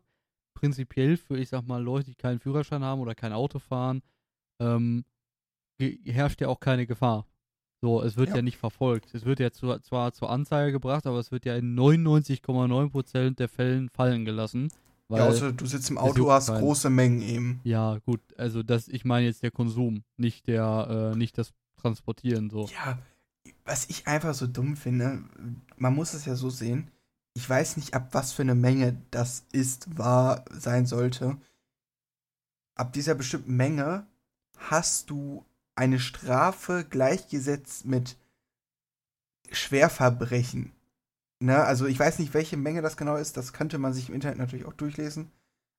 [0.63, 4.01] prinzipiell für, ich sag mal, Leute, die keinen Führerschein haben oder kein Auto fahren,
[4.61, 5.03] ähm,
[6.05, 7.27] herrscht ja auch keine Gefahr.
[7.81, 8.41] So, es wird ja, Ja.
[8.41, 9.13] nicht verfolgt.
[9.13, 13.49] Es wird ja zu, zwar zur Anzeige gebracht, aber es wird ja in 99,9% der
[13.49, 14.69] Fällen fallen gelassen.
[15.09, 16.61] Ja, ja, außer du sitzt im Auto, hast keinen.
[16.61, 17.59] große Mengen eben.
[18.05, 22.67] gut, also das, ich meine jetzt der Konsum, nicht der, äh, nicht das Transportieren so.
[22.67, 22.99] Ja,
[23.65, 25.25] was ich einfach so dumm finde,
[25.75, 26.89] man muss es ja so sehen,
[27.33, 31.37] ich weiß nicht, ab was für eine Menge das ist, wahr sein sollte.
[32.75, 34.07] ab dieser bestimmten Menge
[34.57, 38.17] hast du eine Strafe gleichgesetzt mit
[39.51, 40.71] Schwerverbrechen.
[41.39, 41.63] Ne?
[41.63, 44.37] Also ich weiß nicht, welche Menge das genau ist, das könnte man sich im Internet
[44.37, 45.31] natürlich auch durchlesen.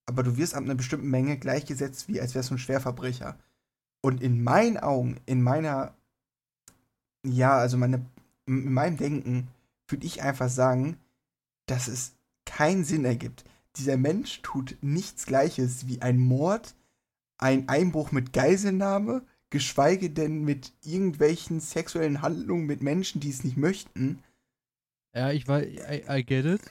[0.05, 3.37] Aber du wirst ab einer bestimmten Menge gleichgesetzt, wie als wärst du ein Schwerverbrecher.
[4.01, 5.95] Und in meinen Augen, in meiner,
[7.25, 8.05] ja, also meine,
[8.45, 9.47] in meinem Denken,
[9.87, 10.97] würde ich einfach sagen,
[11.65, 13.43] dass es keinen Sinn ergibt.
[13.77, 16.75] Dieser Mensch tut nichts Gleiches wie ein Mord,
[17.37, 23.57] ein Einbruch mit Geiselnahme, geschweige denn mit irgendwelchen sexuellen Handlungen mit Menschen, die es nicht
[23.57, 24.19] möchten.
[25.13, 26.61] Ja, ich weiß, I, I get it.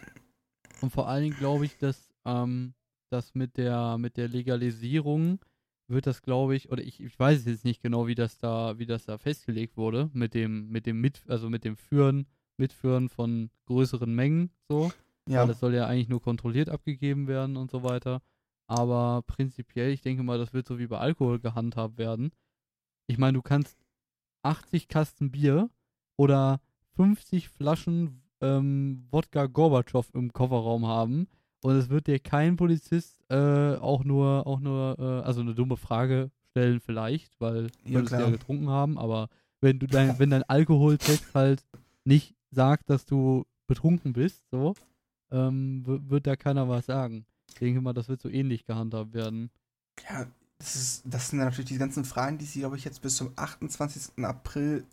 [0.81, 2.75] Und vor allen Dingen glaube ich, dass, ähm,
[3.11, 5.41] dass mit der, mit der Legalisierung
[5.89, 8.87] wird das, glaube ich, oder ich, ich weiß jetzt nicht genau, wie das da, wie
[8.87, 12.27] das da festgelegt wurde, mit dem, mit dem Mit, also mit dem Führen,
[12.57, 14.91] Mitführen von größeren Mengen, so.
[15.29, 15.41] Ja.
[15.41, 18.21] Weil das soll ja eigentlich nur kontrolliert abgegeben werden und so weiter.
[18.67, 22.31] Aber prinzipiell, ich denke mal, das wird so wie bei Alkohol gehandhabt werden.
[23.07, 23.79] Ich meine, du kannst
[24.43, 25.71] 80 Kasten Bier
[26.17, 26.61] oder
[26.97, 31.27] 50 Flaschen ähm, Wodka Gorbatschow im Kofferraum haben
[31.63, 35.77] und es wird dir kein Polizist äh, auch nur, auch nur, äh, also eine dumme
[35.77, 39.29] Frage stellen vielleicht, weil ja, wir ja getrunken haben, aber
[39.61, 41.65] wenn du dein, wenn dein Alkoholtext halt
[42.05, 44.75] nicht sagt, dass du betrunken bist, so,
[45.31, 47.27] ähm, wird da keiner was sagen.
[47.49, 49.51] Ich denke mal, das wird so ähnlich gehandhabt werden.
[50.09, 50.27] Ja,
[50.59, 53.33] das, ist, das sind natürlich die ganzen Fragen, die sie, glaube ich, jetzt bis zum
[53.37, 54.25] 28.
[54.25, 54.85] April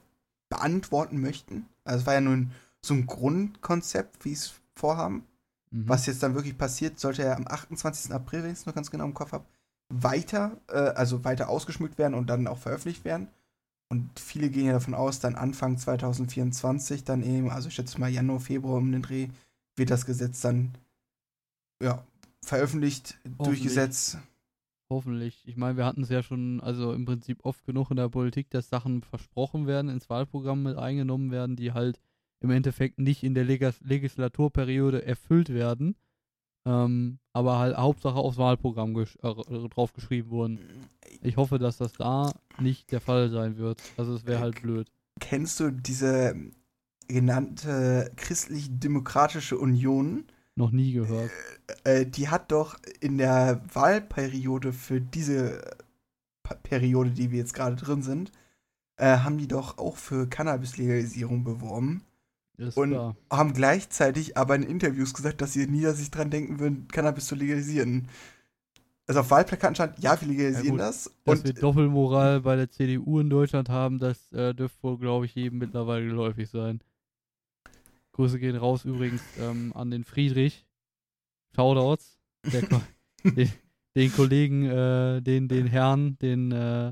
[0.49, 1.65] beantworten möchten.
[1.83, 5.25] Also es war ja nun so ein Grundkonzept, wie es vorhaben.
[5.71, 5.87] Mhm.
[5.87, 8.11] Was jetzt dann wirklich passiert, sollte er am 28.
[8.11, 9.45] April, wenn ich es noch ganz genau im Kopf habe,
[9.89, 13.27] weiter, äh, also weiter ausgeschmückt werden und dann auch veröffentlicht werden.
[13.91, 18.09] Und viele gehen ja davon aus, dann Anfang 2024, dann eben, also ich schätze mal
[18.09, 19.27] Januar, Februar um den Dreh,
[19.75, 20.71] wird das Gesetz dann
[21.83, 22.01] ja,
[22.41, 24.17] veröffentlicht, durchgesetzt.
[24.89, 25.45] Hoffentlich.
[25.45, 28.49] Ich meine, wir hatten es ja schon, also im Prinzip oft genug in der Politik,
[28.49, 31.99] dass Sachen versprochen werden, ins Wahlprogramm mit eingenommen werden, die halt
[32.39, 35.97] im Endeffekt nicht in der Legis Legislaturperiode erfüllt werden,
[36.65, 40.59] ähm, aber halt Hauptsache aufs Wahlprogramm äh, drauf geschrieben wurden.
[41.21, 43.81] Ich hoffe, dass das da nicht der Fall sein wird.
[43.97, 44.91] Also es wäre halt blöd.
[45.19, 46.35] Kennst du diese
[47.07, 50.25] genannte christlich-demokratische Union?
[50.55, 51.31] Noch nie gehört.
[51.83, 55.61] Äh, äh, die hat doch in der Wahlperiode für diese
[56.63, 58.31] Periode, die wir jetzt gerade drin sind,
[58.97, 62.03] äh, haben die doch auch für Cannabis-Legalisierung beworben.
[62.61, 63.15] Ist und klar.
[63.31, 67.35] haben gleichzeitig aber in Interviews gesagt, dass sie nie sich dran denken würden, Cannabis zu
[67.35, 68.07] legalisieren.
[69.07, 71.11] Also auf Wahlplakaten stand, ja, wir legalisieren ja, das.
[71.23, 75.25] Dass und wir Doppelmoral bei der CDU in Deutschland haben, das äh, dürfte wohl, glaube
[75.25, 76.81] ich, jedem mittlerweile geläufig sein.
[78.13, 80.65] Grüße gehen raus übrigens ähm, an den Friedrich.
[81.55, 82.17] Shoutouts.
[83.23, 83.51] Den,
[83.95, 86.91] den, Kollegen, äh, den, den Herrn, den, äh,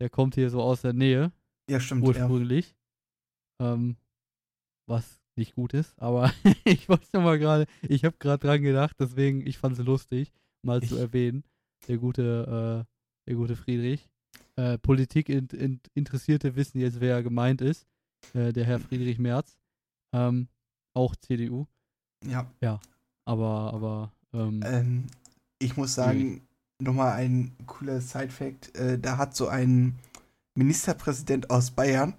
[0.00, 1.30] der kommt hier so aus der Nähe.
[1.68, 2.06] Ja, stimmt.
[2.06, 2.74] Ursprünglich.
[3.60, 3.74] Ja.
[3.74, 3.96] Ähm,
[4.88, 6.32] was nicht gut ist, aber
[6.64, 10.82] ich wollte mal gerade, ich habe gerade dran gedacht, deswegen, ich fand es lustig, mal
[10.82, 10.88] ich.
[10.88, 11.44] zu erwähnen.
[11.86, 14.08] Der gute, äh, der gute Friedrich.
[14.56, 17.86] Äh, Politik in, in, Interessierte wissen jetzt, wer gemeint ist.
[18.34, 19.56] Äh, der Herr Friedrich Merz.
[20.12, 20.48] Ähm,
[20.94, 21.66] auch CDU.
[22.26, 22.50] Ja.
[22.60, 22.80] Ja.
[23.24, 24.12] Aber, aber.
[24.32, 25.06] Ähm, ähm,
[25.60, 26.42] ich muss sagen,
[26.80, 28.76] nochmal ein cooler Side-Fact.
[28.76, 29.98] Äh, da hat so ein
[30.58, 32.14] Ministerpräsident aus Bayern,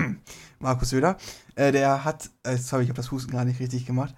[0.60, 1.16] Markus Söder,
[1.56, 4.14] äh, der hat, äh, sorry, ich habe das Husten gar nicht richtig gemacht,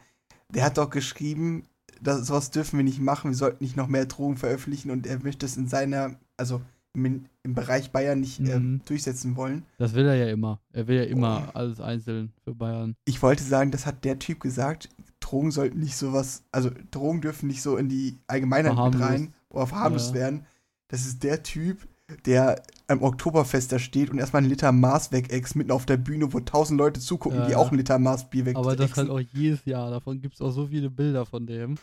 [0.51, 1.65] der hat doch geschrieben,
[2.03, 5.23] dass, sowas dürfen wir nicht machen, wir sollten nicht noch mehr Drogen veröffentlichen und er
[5.23, 6.61] möchte es in seiner, also
[6.95, 8.77] im, im Bereich Bayern nicht äh, mhm.
[8.77, 9.65] äh, durchsetzen wollen.
[9.79, 10.61] Das will er ja immer.
[10.73, 11.51] Er will ja immer oh.
[11.55, 12.95] alles einzeln für Bayern.
[13.07, 17.47] Ich wollte sagen, das hat der Typ gesagt, Drogen sollten nicht sowas, also Drogen dürfen
[17.47, 20.21] nicht so in die Allgemeinheit mit rein oder verharmlost ja.
[20.21, 20.47] werden.
[20.89, 21.89] Das ist der Typ,
[22.25, 26.33] der am Oktoberfest da steht und erstmal einen Liter Maß wegäxt, mitten auf der Bühne,
[26.33, 28.65] wo tausend Leute zugucken, ja, die auch einen Liter Maß Bier wegexen.
[28.65, 29.91] Aber das halt auch jedes Jahr.
[29.91, 31.77] Davon gibt es auch so viele Bilder von dem.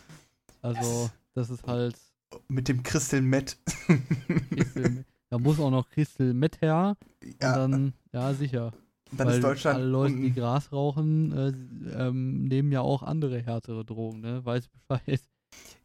[0.62, 1.96] Also, das ist halt.
[2.48, 3.58] Mit dem Crystal Met.
[5.30, 6.96] da muss auch noch Crystal Met her.
[7.40, 7.64] Ja.
[7.64, 8.72] Und dann, ja, sicher.
[9.12, 9.76] Dann Weil ist Deutschland.
[9.78, 11.52] Alle Leute, die Gras rauchen, äh,
[12.06, 14.44] ähm, nehmen ja auch andere härtere Drogen, ne?
[14.44, 15.20] Weiß Bescheid.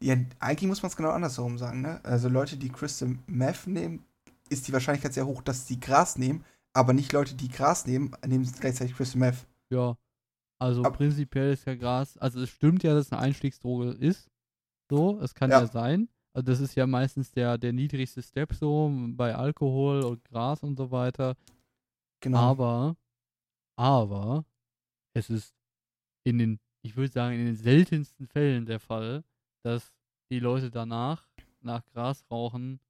[0.00, 2.00] Ja, eigentlich muss man es genau andersherum sagen, ne?
[2.04, 4.04] Also Leute, die Crystal Meth nehmen,
[4.48, 8.12] ist die Wahrscheinlichkeit sehr hoch, dass sie Gras nehmen, aber nicht Leute, die Gras nehmen,
[8.26, 9.46] nehmen gleichzeitig Crystal Meth.
[9.70, 9.96] Ja.
[10.58, 14.30] Also aber prinzipiell ist ja Gras, also es stimmt ja, dass es eine Einstiegsdroge ist.
[14.90, 16.08] So, es kann ja, ja sein.
[16.32, 20.76] Also das ist ja meistens der, der niedrigste Step so bei Alkohol und Gras und
[20.76, 21.36] so weiter.
[22.20, 22.38] Genau.
[22.38, 22.96] Aber,
[23.76, 24.44] aber
[25.14, 25.54] es ist
[26.24, 29.24] in den, ich würde sagen, in den seltensten Fällen der Fall,
[29.62, 29.92] dass
[30.30, 31.26] die Leute danach
[31.60, 32.80] nach Gras rauchen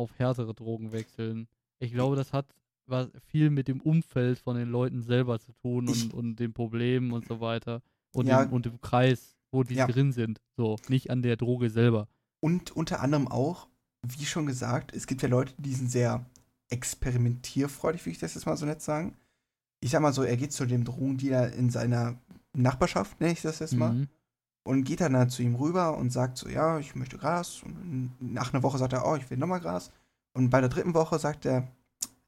[0.00, 1.46] auf härtere Drogen wechseln.
[1.78, 2.46] Ich glaube, das hat
[2.86, 6.52] was viel mit dem Umfeld von den Leuten selber zu tun Ich- und, und den
[6.52, 7.82] Problemen und so weiter.
[8.12, 8.44] Und, Ja.
[8.44, 9.86] dem, und dem Kreis, wo die Ja.
[9.86, 10.40] drin sind.
[10.56, 12.08] So, nicht an der Droge selber.
[12.40, 13.68] Und unter anderem auch,
[14.02, 16.24] wie schon gesagt, es gibt ja Leute, die sind sehr
[16.70, 19.16] experimentierfreudig, würde ich das jetzt mal so nett sagen.
[19.80, 22.18] Ich sag mal so, er geht zu dem Drogendealer in seiner
[22.52, 24.08] Nachbarschaft, nenne ich das jetzt mal, Mhm.
[24.62, 27.62] Und geht dann, dann zu ihm rüber und sagt so, ja, ich möchte Gras.
[27.64, 29.90] Und nach einer Woche sagt er, oh, ich will nochmal Gras.
[30.34, 31.66] Und bei der dritten Woche sagt der,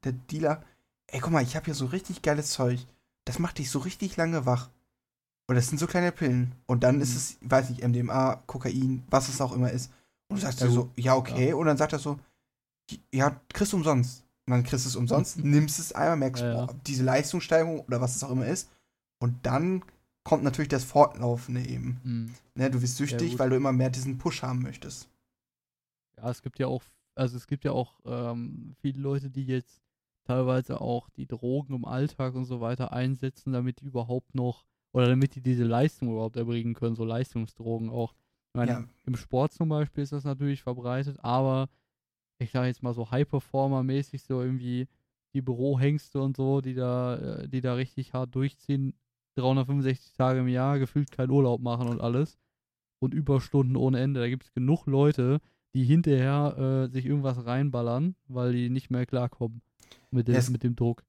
[0.03, 0.61] der Dealer,
[1.07, 2.85] ey, guck mal, ich habe hier so richtig geiles Zeug.
[3.25, 4.69] Das macht dich so richtig lange wach.
[5.47, 6.53] Und das sind so kleine Pillen.
[6.65, 7.17] Und dann ist Mhm.
[7.17, 9.91] es, weiß nicht, MDMA, Kokain, was es auch immer ist.
[10.27, 11.53] Und du sagst Ja, so, ja, okay.
[11.53, 12.19] Und dann sagt er so,
[13.13, 14.23] ja, kriegst du umsonst.
[14.45, 16.65] Und dann kriegst du es umsonst, nimmst es einmal, merkst, Ja, ja.
[16.65, 18.69] boah, diese Leistungssteigerung oder was es auch immer ist.
[19.19, 19.83] Und dann
[20.23, 21.99] kommt natürlich das Fortlaufende eben.
[22.03, 22.35] Mhm.
[22.55, 25.09] Ne, du wirst süchtig, weil du immer mehr diesen Push haben möchtest.
[26.17, 26.83] Ja, es gibt ja auch,
[27.15, 29.81] also es gibt ja auch ähm, viele Leute, die jetzt
[30.25, 35.07] teilweise auch die Drogen im Alltag und so weiter einsetzen, damit die überhaupt noch, oder
[35.07, 38.13] damit die diese Leistung überhaupt erbringen können, so Leistungsdrogen auch.
[38.13, 38.83] Ich meine, Ja.
[39.05, 41.67] im Sport zum Beispiel ist das natürlich verbreitet, aber
[42.37, 44.87] ich sage jetzt mal so High-Performer-mäßig, so irgendwie
[45.33, 48.93] die Bürohengste und so, die da, äh, die da richtig hart durchziehen,
[49.35, 52.37] 365 Tage im Jahr, gefühlt keinen Urlaub machen und alles.
[52.99, 54.21] Und Überstunden ohne Ende.
[54.21, 55.39] Da gibt es genug Leute,
[55.75, 59.61] die hinterher äh, sich irgendwas reinballern, weil die nicht mehr klarkommen
[60.11, 61.03] mit dem, Ja, es- mit dem Druck.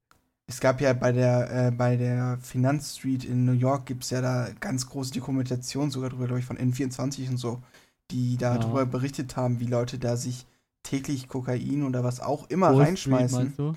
[0.46, 4.20] Es gab ja bei der, äh, bei der Finanzstreet in New York gibt es ja
[4.20, 7.62] da ganz große Dokumentation sogar drüber, glaube ich, von N24 und so,
[8.10, 8.58] die Ja.
[8.58, 10.46] darüber berichtet haben, wie Leute da sich
[10.82, 13.38] täglich Kokain oder was auch immer Wall Street, reinschmeißen.
[13.38, 13.72] Meinst du?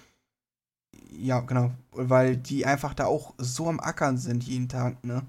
[1.11, 1.71] Ja, genau.
[1.91, 5.23] Weil die einfach da auch so am Ackern sind jeden Tag, ne?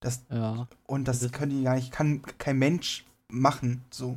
[0.00, 0.66] Das, Ja.
[0.86, 4.16] und das, Das- können die gar nicht, kann kein Mensch machen, so.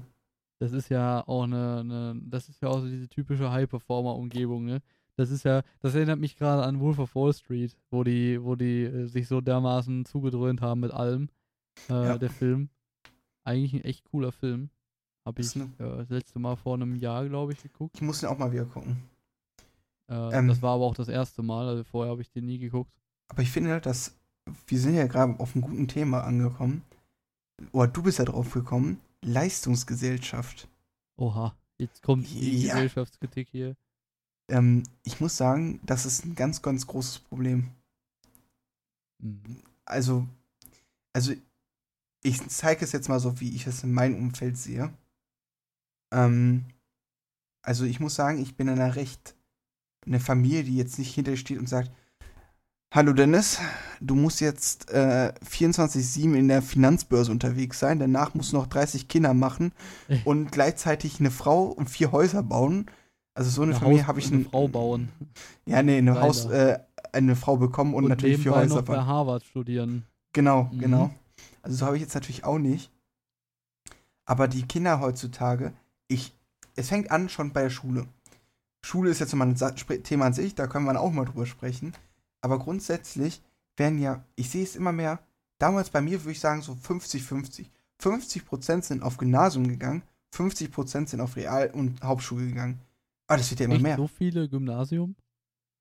[0.59, 4.81] Das ist ja auch eine, eine das ist ja auch so diese typische High-Performer-Umgebung, ne?
[5.17, 8.55] Das ist ja, das erinnert mich gerade an Wolf of Wall Street, wo die, wo
[8.55, 11.29] die äh, sich so dermaßen zugedröhnt haben mit allem,
[11.89, 12.17] äh, Ja.
[12.17, 12.69] der Film.
[13.45, 14.69] Eigentlich ein echt cooler Film.
[15.25, 17.95] Hab ich ne- äh, das letzte Mal vor einem Jahr, glaube ich, geguckt.
[17.95, 18.97] Ich muss den auch mal wieder gucken.
[20.09, 20.47] Äh, Ähm.
[20.47, 22.91] das war aber auch das erste Mal, also vorher habe ich den nie geguckt.
[23.29, 24.15] Aber ich finde, dass
[24.67, 26.83] wir sind ja gerade auf einem guten Thema angekommen.
[27.71, 28.99] Oder du bist ja drauf gekommen.
[29.21, 30.67] Leistungsgesellschaft.
[31.17, 32.73] Oha, jetzt kommt die Ja.
[32.73, 33.75] Gesellschaftskritik hier.
[34.49, 37.69] Ähm, ich muss sagen, das ist ein ganz, ganz großes Problem.
[39.19, 39.63] Mhm.
[39.85, 40.27] Also,
[41.13, 41.33] also
[42.23, 44.93] ich zeige es jetzt mal so, wie ich es in meinem Umfeld sehe.
[46.13, 46.65] Ähm,
[47.61, 49.35] also ich muss sagen, ich bin in einer recht
[50.05, 51.91] eine Familie, die jetzt nicht hinter dir steht und sagt,
[52.93, 53.59] Hallo Dennis,
[54.01, 59.07] du musst jetzt äh, 24-7 in der Finanzbörse unterwegs sein, danach musst du noch 30
[59.07, 59.71] Kinder machen
[60.25, 62.85] und gleichzeitig eine Frau und vier Häuser bauen.
[63.33, 65.09] Also so eine, Eine Familie habe ich eine ein- Frau bauen.
[65.65, 66.21] Ja, nee, eine.
[66.21, 66.77] Haus, äh,
[67.13, 69.05] eine Frau bekommen und, Und, natürlich vier Häuser noch bei bauen.
[69.07, 70.03] Harvard studieren.
[70.33, 70.77] Genau, Mhm.
[70.79, 71.09] genau.
[71.63, 72.91] Also so habe ich jetzt natürlich auch nicht.
[74.25, 75.73] Aber die Kinder heutzutage,
[76.07, 76.31] ich,
[76.75, 78.05] es fängt an schon bei der Schule.
[78.85, 81.93] Schule ist jetzt nochmal ein Thema an sich, da können wir auch mal drüber sprechen.
[82.41, 83.41] Aber grundsätzlich
[83.77, 85.19] werden ja, ich sehe es immer mehr,
[85.57, 87.67] damals bei mir würde ich sagen so 50-50.
[88.01, 90.03] 50% sind auf Gymnasium gegangen,
[90.35, 92.81] 50% sind auf Real- und Hauptschule gegangen.
[93.27, 93.95] Aber das wird ja immer Echt mehr.
[93.97, 95.15] so viele Gymnasium?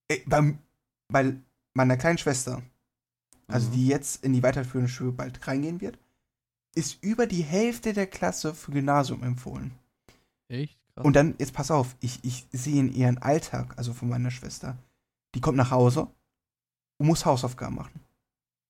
[0.08, 0.54] Äh, bei,
[1.08, 1.34] bei
[1.74, 2.62] meiner kleinen Schwester,
[3.48, 3.72] also Mhm.
[3.72, 5.98] die jetzt in die weiterführende Schule bald reingehen wird,
[6.74, 9.72] ist über die Hälfte der Klasse für Gymnasium empfohlen.
[10.48, 10.78] Echt?
[10.94, 11.04] Krass.
[11.04, 14.76] Und dann, jetzt pass auf, ich, ich sehe in ihren Alltag, also von meiner Schwester,
[15.34, 16.08] die kommt nach Hause
[16.98, 18.00] und muss Hausaufgaben machen.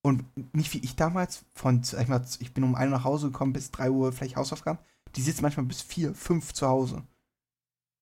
[0.02, 3.04] Und nicht wie ich damals, von, sag ich mal, ich bin um 1 Uhr nach
[3.04, 4.78] Hause gekommen, bis 3 Uhr vielleicht Hausaufgaben,
[5.14, 7.02] die sitzt manchmal bis 4, 5 zu Hause.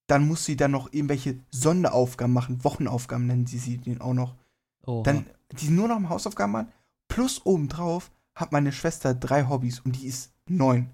[0.06, 4.34] Dann muss sie dann noch irgendwelche Sonderaufgaben machen, Wochenaufgaben nennen sie sie den auch noch.
[4.86, 5.02] Oha.
[5.02, 6.72] Dann, die nur noch am Hausaufgaben machen.
[7.08, 10.90] Plus obendrauf hat meine Schwester drei Hobbys und die ist neun.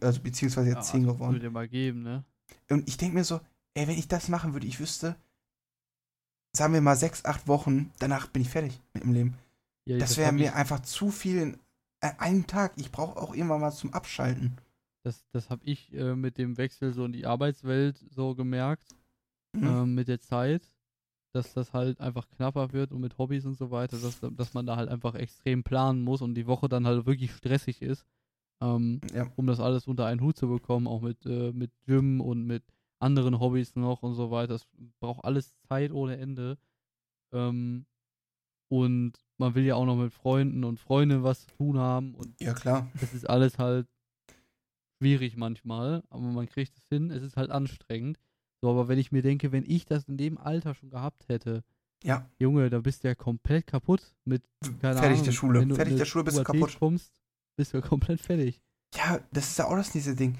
[0.00, 1.32] Also beziehungsweise jetzt ja, zehn also, geworden.
[1.32, 2.24] Würde dir mal geben, ne?
[2.70, 3.40] Und ich denke mir so,
[3.74, 5.16] ey, wenn ich das machen würde, ich wüsste,
[6.52, 9.34] sagen wir mal sechs, acht Wochen, danach bin ich fertig mit dem Leben.
[9.84, 11.58] Ja, Das wäre hab mir ich, einfach zu viel in
[12.00, 12.72] äh, einem Tag.
[12.76, 14.56] Ich brauche auch irgendwann mal zum Abschalten.
[15.02, 18.94] Das, das habe ich äh, mit dem Wechsel so in die Arbeitswelt so gemerkt,
[19.54, 19.66] Mhm.
[19.66, 20.62] ähm, mit der Zeit,
[21.32, 24.66] dass das halt einfach knapper wird und mit Hobbys und so weiter, dass, dass man
[24.66, 28.04] da halt einfach extrem planen muss und die Woche dann halt wirklich stressig ist,
[28.60, 29.30] ähm, ja.
[29.36, 32.64] um das alles unter einen Hut zu bekommen, auch mit, äh, mit Gym und mit
[32.98, 34.54] anderen Hobbys noch und so weiter.
[34.54, 34.66] Das
[35.00, 36.58] braucht alles Zeit ohne Ende.
[37.32, 37.86] Ähm,
[38.68, 42.40] und man will ja auch noch mit Freunden und Freundinnen was zu tun haben und
[42.40, 42.90] ja, klar.
[43.00, 43.86] das ist alles halt
[44.98, 47.10] schwierig manchmal, aber man kriegt es hin.
[47.10, 48.18] Es ist halt anstrengend.
[48.62, 51.62] So, aber wenn ich mir denke, wenn ich das in dem Alter schon gehabt hätte,
[52.02, 54.42] Ja, Junge, da bist du ja komplett kaputt mit,
[54.80, 55.74] keine fertig Ahnung, der Schule.
[55.74, 56.76] Fertig der Schule bist du kaputt.
[56.78, 57.12] kommst,
[57.56, 58.60] bist du komplett fertig.
[58.94, 60.38] Ja, das ist ja auch das nächste Ding.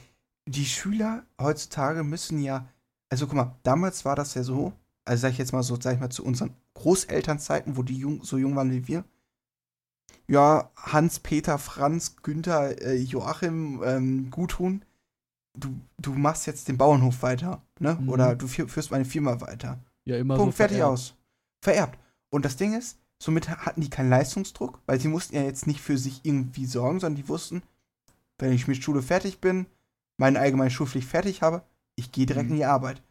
[0.48, 2.68] Die Schüler heutzutage müssen ja,
[3.11, 4.72] also guck mal, damals war das ja so,
[5.05, 8.22] also sag ich jetzt mal so, sag ich mal zu unseren Großelternzeiten, wo die jung,
[8.22, 9.05] so jung waren wie wir.
[10.29, 14.85] Ja, Hans, Peter, Franz, Günther, äh, Joachim, ähm, Guthuhn,
[15.57, 17.96] du, du machst jetzt den Bauernhof weiter, ne?
[18.00, 18.09] Mhm.
[18.09, 19.79] Oder du fü- führst meine Firma weiter.
[20.05, 21.14] Ja, immer Punkt, so fertig aus.
[21.62, 21.98] Vererbt.
[22.31, 25.81] Und das Ding ist, somit hatten die keinen Leistungsdruck, weil sie mussten ja jetzt nicht
[25.81, 27.62] für sich irgendwie sorgen, sondern die wussten,
[28.38, 29.66] wenn ich mit Schule fertig bin,
[30.18, 31.62] meine allgemeine Schulpflicht fertig habe,
[31.94, 32.52] ich gehe direkt Mhm.
[32.52, 33.02] in die Arbeit.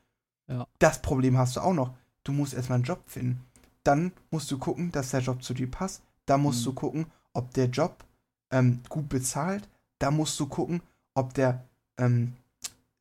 [0.47, 0.67] Ja.
[0.79, 1.95] Das Problem hast du auch noch.
[2.23, 3.43] Du musst erstmal einen Job finden.
[3.83, 6.03] Dann musst du gucken, dass der Job zu dir passt.
[6.25, 6.65] Da musst Mhm.
[6.65, 8.03] du gucken, ob der Job
[8.51, 9.67] ähm, gut bezahlt.
[9.99, 10.81] Da musst du gucken,
[11.15, 11.63] ob der
[11.97, 12.33] ähm,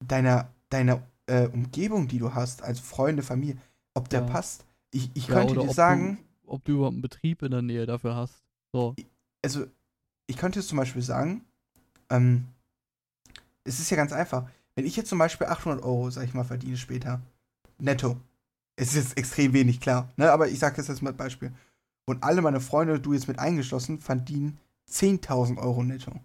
[0.00, 3.56] deiner, deiner äh, Umgebung, die du hast, also Freunde, Familie,
[3.94, 4.26] ob der Ja.
[4.26, 4.64] passt.
[4.90, 8.16] Ich, ich Ja, könnte dir sagen, ob du überhaupt einen Betrieb in der Nähe dafür
[8.16, 8.44] hast.
[8.72, 8.94] So.
[9.42, 9.66] also
[10.26, 11.44] ich könnte zum Beispiel sagen,
[12.10, 12.46] ähm,
[13.64, 14.48] es ist ja ganz einfach.
[14.74, 17.20] Wenn ich jetzt zum Beispiel 800 Euro, sag ich mal, verdiene später,
[17.78, 18.16] netto,
[18.76, 20.32] es ist jetzt extrem wenig, klar, ne?
[20.32, 21.52] aber ich sage das jetzt mal als Beispiel.
[22.06, 24.58] Und alle meine Freunde, du jetzt mit eingeschlossen, verdienen
[24.90, 26.20] 10.000 Euro netto.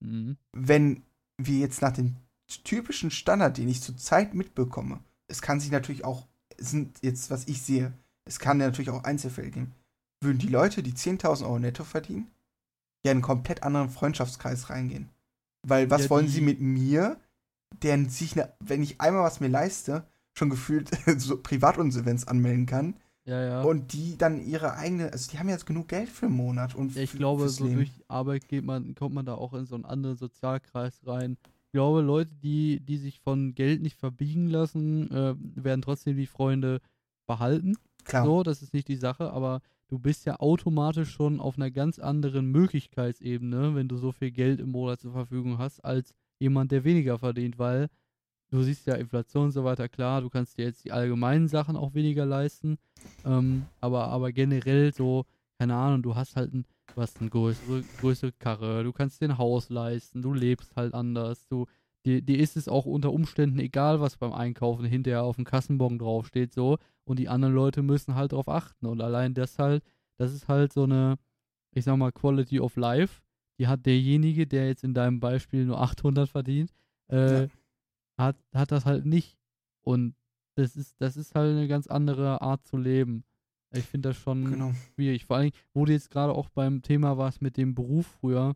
[0.00, 0.36] Mhm.
[0.52, 1.02] Wenn
[1.38, 2.16] wir jetzt nach dem
[2.46, 7.48] typischen Standard, den ich zurzeit mitbekomme, es kann sich natürlich auch, es sind jetzt, was
[7.48, 7.92] ich sehe,
[8.26, 9.72] es kann ja natürlich auch Einzelfälle geben,
[10.20, 12.30] würden die Leute, die 10.000 Euro netto verdienen,
[13.04, 15.10] ja in einen komplett anderen Freundschaftskreis reingehen.
[15.66, 17.20] Weil was Ja, wollen sie mit mir,
[17.82, 20.06] der sich, ne, wenn ich einmal was mir leiste,
[20.36, 22.94] schon gefühlt so Privatinsolvenz anmelden kann
[23.26, 23.62] Ja, ja.
[23.62, 26.94] und die dann ihre eigene, also die haben jetzt genug Geld für einen Monat und
[26.94, 27.76] Ja, ich glaube, so Leben.
[27.76, 31.36] durch Arbeit geht man, kommt man da auch in so einen anderen Sozialkreis rein.
[31.66, 36.26] Ich glaube, Leute, die, die sich von Geld nicht verbiegen lassen, äh, werden trotzdem die
[36.26, 36.80] Freunde
[37.26, 37.76] behalten.
[38.04, 38.24] Klar.
[38.24, 41.98] So, das ist nicht die Sache, aber du bist ja automatisch schon auf einer ganz
[41.98, 46.84] anderen Möglichkeitsebene, wenn du so viel Geld im Monat zur Verfügung hast, als jemand, der
[46.84, 47.88] weniger verdient, weil
[48.50, 51.76] du siehst ja Inflation und so weiter, klar, du kannst dir jetzt die allgemeinen Sachen
[51.76, 52.78] auch weniger leisten,
[53.24, 55.24] ähm, aber, aber generell so,
[55.58, 56.64] keine Ahnung, du hast halt ein,
[56.94, 60.94] du hast eine größere, größere Karre, du kannst dir ein Haus leisten, du lebst halt
[60.94, 61.66] anders, du,
[62.04, 65.98] dir, dir ist es auch unter Umständen egal, was beim Einkaufen hinterher auf dem Kassenbon
[65.98, 69.82] draufsteht, so, und die anderen Leute müssen halt drauf achten und allein das halt,
[70.16, 71.16] das ist halt so eine,
[71.72, 73.20] ich sag mal, Quality of Life,
[73.58, 76.70] die hat derjenige, der jetzt in deinem Beispiel nur 800 verdient,
[77.08, 77.48] äh, Ja.
[78.18, 79.36] hat, hat das halt nicht.
[79.82, 80.14] Und
[80.56, 83.24] das ist, das ist halt eine ganz andere Art zu leben.
[83.72, 84.72] Ich finde das schon Genau.
[84.94, 85.24] schwierig.
[85.26, 88.54] Vor allem, wo du jetzt gerade auch beim Thema warst mit dem Beruf früher.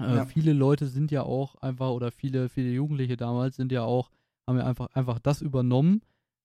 [0.00, 0.24] Äh, Ja.
[0.24, 4.10] Viele Leute sind ja auch einfach, oder viele, viele Jugendliche damals sind ja auch,
[4.46, 6.02] haben ja einfach, einfach das übernommen.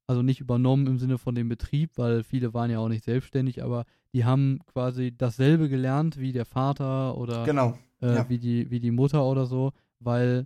[0.07, 3.63] Also nicht übernommen im Sinne von dem Betrieb, weil viele waren ja auch nicht selbstständig,
[3.63, 7.77] aber die haben quasi dasselbe gelernt wie der Vater oder Genau.
[8.01, 8.29] äh, Ja.
[8.29, 10.45] wie, die, wie die Mutter oder so, weil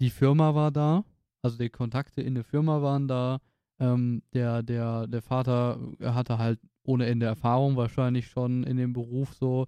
[0.00, 1.04] die Firma war da,
[1.42, 3.40] also die Kontakte in der Firma waren da.
[3.80, 9.34] Ähm, der, der, der Vater hatte halt ohne Ende Erfahrung wahrscheinlich schon in dem Beruf
[9.34, 9.66] so.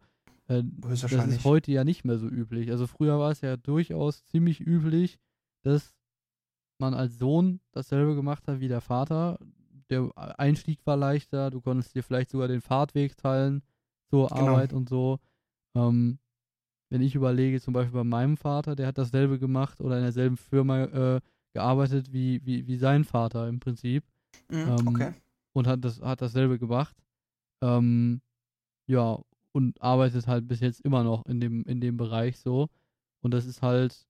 [0.50, 2.70] Äh, das ist heute ja nicht mehr so üblich.
[2.70, 5.18] Also früher war es ja durchaus ziemlich üblich,
[5.62, 5.94] dass
[6.78, 9.38] man als Sohn dasselbe gemacht hat wie der Vater.
[9.90, 13.62] Der Einstieg war leichter, du konntest dir vielleicht sogar den Fahrtweg teilen
[14.08, 14.42] zur Genau.
[14.52, 15.18] Arbeit und so.
[15.76, 16.18] Ähm,
[16.90, 20.36] wenn ich überlege, zum Beispiel bei meinem Vater, der hat dasselbe gemacht oder in derselben
[20.36, 21.20] Firma äh,
[21.52, 24.04] gearbeitet wie, wie, wie sein Vater im Prinzip
[24.48, 25.14] Mhm, ähm, okay.
[25.52, 26.96] und hat das hat dasselbe gemacht.
[27.62, 28.20] Ähm,
[28.88, 29.20] ja,
[29.52, 32.68] und arbeitet halt bis jetzt immer noch in dem, in dem Bereich so.
[33.20, 34.06] Und das ist halt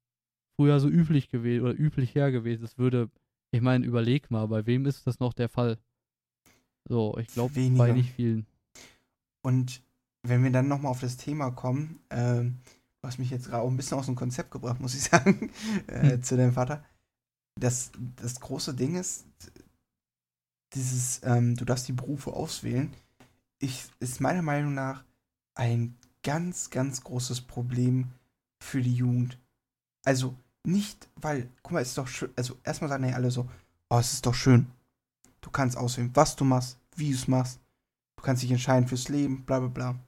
[0.57, 2.64] früher so üblich gewesen oder üblich her gewesen.
[2.64, 3.11] Es würde,
[3.50, 5.79] ich meine, überleg mal, bei wem ist das noch der Fall?
[6.88, 8.46] So, ich glaube, bei nicht vielen.
[9.42, 9.83] Und
[10.22, 12.59] wenn wir dann nochmal auf das Thema kommen, ähm,
[13.00, 15.50] was mich jetzt gerade auch ein bisschen aus dem Konzept gebracht, muss ich sagen,
[15.87, 16.22] äh, Hm.
[16.22, 16.84] zu deinem Vater.
[17.59, 19.24] Das, das große Ding ist,
[20.74, 22.93] dieses, ähm, du darfst die Berufe auswählen,
[23.59, 25.05] ich, ist meiner Meinung nach
[25.55, 28.09] ein ganz, ganz großes Problem
[28.61, 29.38] für die Jugend.
[30.05, 30.34] Also
[30.64, 33.48] nicht, weil, guck mal, es ist doch schön, also erstmal sagen ja alle so,
[33.88, 34.66] oh, es ist doch schön.
[35.40, 37.61] Du kannst auswählen, was du machst, wie du es machst.
[38.16, 39.98] Du kannst dich entscheiden fürs Leben, bla bla bla.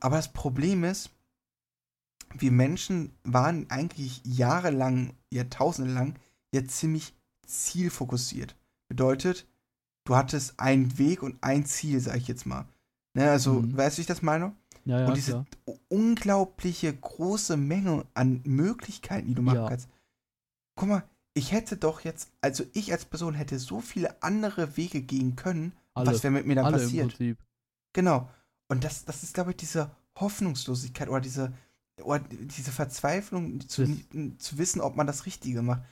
[0.00, 1.10] Aber das Problem ist,
[2.36, 6.18] wir Menschen waren eigentlich jahrelang, Jahrtausende lang,
[6.52, 7.14] ja ziemlich
[7.46, 8.56] zielfokussiert.
[8.88, 9.46] Bedeutet,
[10.04, 12.66] du hattest einen Weg und ein Ziel, sag ich jetzt mal.
[13.14, 13.76] Ne, also, Mhm.
[13.76, 14.54] weißt du, wie ich das meine?
[14.84, 15.46] Ja, ja, und diese klar.
[15.88, 19.68] unglaubliche große Menge an Möglichkeiten, die du machen Ja.
[19.68, 19.88] kannst.
[20.76, 21.04] Guck mal,
[21.34, 25.72] ich hätte doch jetzt, also ich als Person hätte so viele andere Wege gehen können.
[25.94, 27.16] Alle, was wäre mit mir dann passiert?
[27.92, 28.28] Genau.
[28.68, 31.52] Und das, das ist, glaube ich, diese Hoffnungslosigkeit oder diese,
[32.02, 33.86] oder diese Verzweiflung zu,
[34.38, 35.82] zu wissen, ob man das Richtige macht,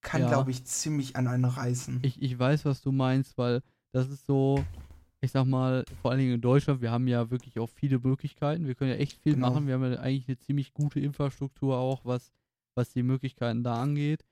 [0.00, 0.28] kann, Ja.
[0.28, 2.00] glaube ich, ziemlich an einen reißen.
[2.02, 3.62] Ich, ich weiß, was du meinst, weil
[3.92, 4.64] das ist so,
[5.20, 8.66] ich sag mal, vor allen Dingen in Deutschland, wir haben ja wirklich auch viele Möglichkeiten.
[8.66, 9.50] Wir können ja echt viel Genau.
[9.50, 9.66] machen.
[9.66, 12.32] Wir haben ja eigentlich eine ziemlich gute Infrastruktur auch, was,
[12.76, 14.24] was die Möglichkeiten da angeht.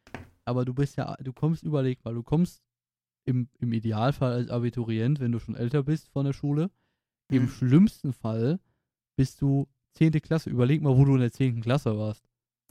[0.45, 2.63] Aber du bist ja, du kommst, überleg mal, du kommst
[3.25, 6.71] im, im Idealfall als Abiturient, wenn du schon älter bist von der Schule.
[7.33, 7.49] Im Mhm.
[7.49, 8.61] schlimmsten Fall
[9.17, 10.13] bist du 10.
[10.21, 10.51] Klasse.
[10.51, 11.61] Überleg mal, wo du in der 10.
[11.63, 12.23] Klasse warst.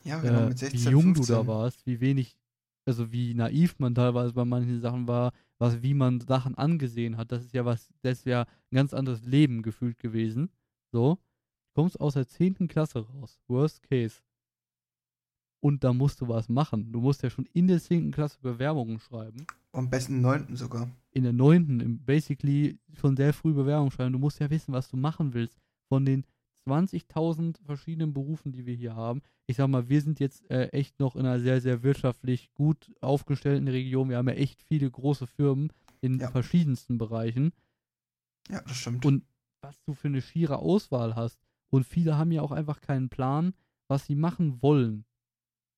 [0.05, 1.25] Ja, genau, äh, mit 16, wie jung 15.
[1.25, 2.37] du da warst, wie wenig,
[2.85, 7.31] also wie naiv man teilweise bei manchen Sachen war, was, wie man Sachen angesehen hat.
[7.31, 10.49] Das ist ja was, das ist ja ein ganz anderes Leben gefühlt gewesen.
[10.91, 11.17] So.
[11.73, 12.67] Kommst aus der 10.
[12.67, 13.39] Klasse raus.
[13.47, 14.21] Worst case.
[15.59, 16.91] Und da musst du was machen.
[16.91, 18.11] Du musst ja schon in der 10.
[18.11, 19.45] Klasse Bewerbungen schreiben.
[19.71, 20.55] Am besten 9.
[20.55, 20.89] sogar.
[21.11, 21.79] In der 9.
[21.79, 24.13] im basically schon sehr früh Bewerbungen schreiben.
[24.13, 25.59] Du musst ja wissen, was du machen willst.
[25.89, 26.25] Von den
[26.67, 29.21] 20.000 verschiedenen Berufen, die wir hier haben.
[29.47, 32.91] Ich sag mal, wir sind jetzt äh, echt noch in einer sehr, sehr wirtschaftlich gut
[33.01, 34.09] aufgestellten Region.
[34.09, 36.29] Wir haben ja echt viele große Firmen in Ja.
[36.31, 37.51] verschiedensten Bereichen.
[38.49, 39.05] Ja, das stimmt.
[39.05, 39.23] Und
[39.61, 41.39] was du für eine schiere Auswahl hast.
[41.69, 43.53] Und viele haben ja auch einfach keinen Plan,
[43.87, 45.05] was sie machen wollen.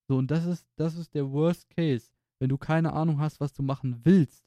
[0.09, 2.11] So, und das ist, das ist der Worst Case.
[2.39, 4.45] Wenn du keine Ahnung hast, was du machen willst,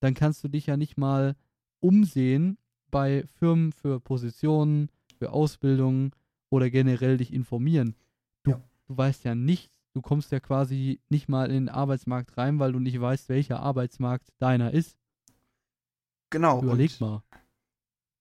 [0.00, 1.36] dann kannst du dich ja nicht mal
[1.80, 2.58] umsehen
[2.90, 4.88] bei Firmen für Positionen,
[5.24, 6.12] für Ausbildungen
[6.50, 7.96] oder generell dich informieren.
[8.42, 8.60] Du, Ja.
[8.86, 9.72] du weißt ja nichts.
[9.94, 13.60] Du kommst ja quasi nicht mal in den Arbeitsmarkt rein, weil du nicht weißt, welcher
[13.60, 14.98] Arbeitsmarkt deiner ist.
[16.30, 16.62] genau.
[16.62, 17.22] Überleg und, mal.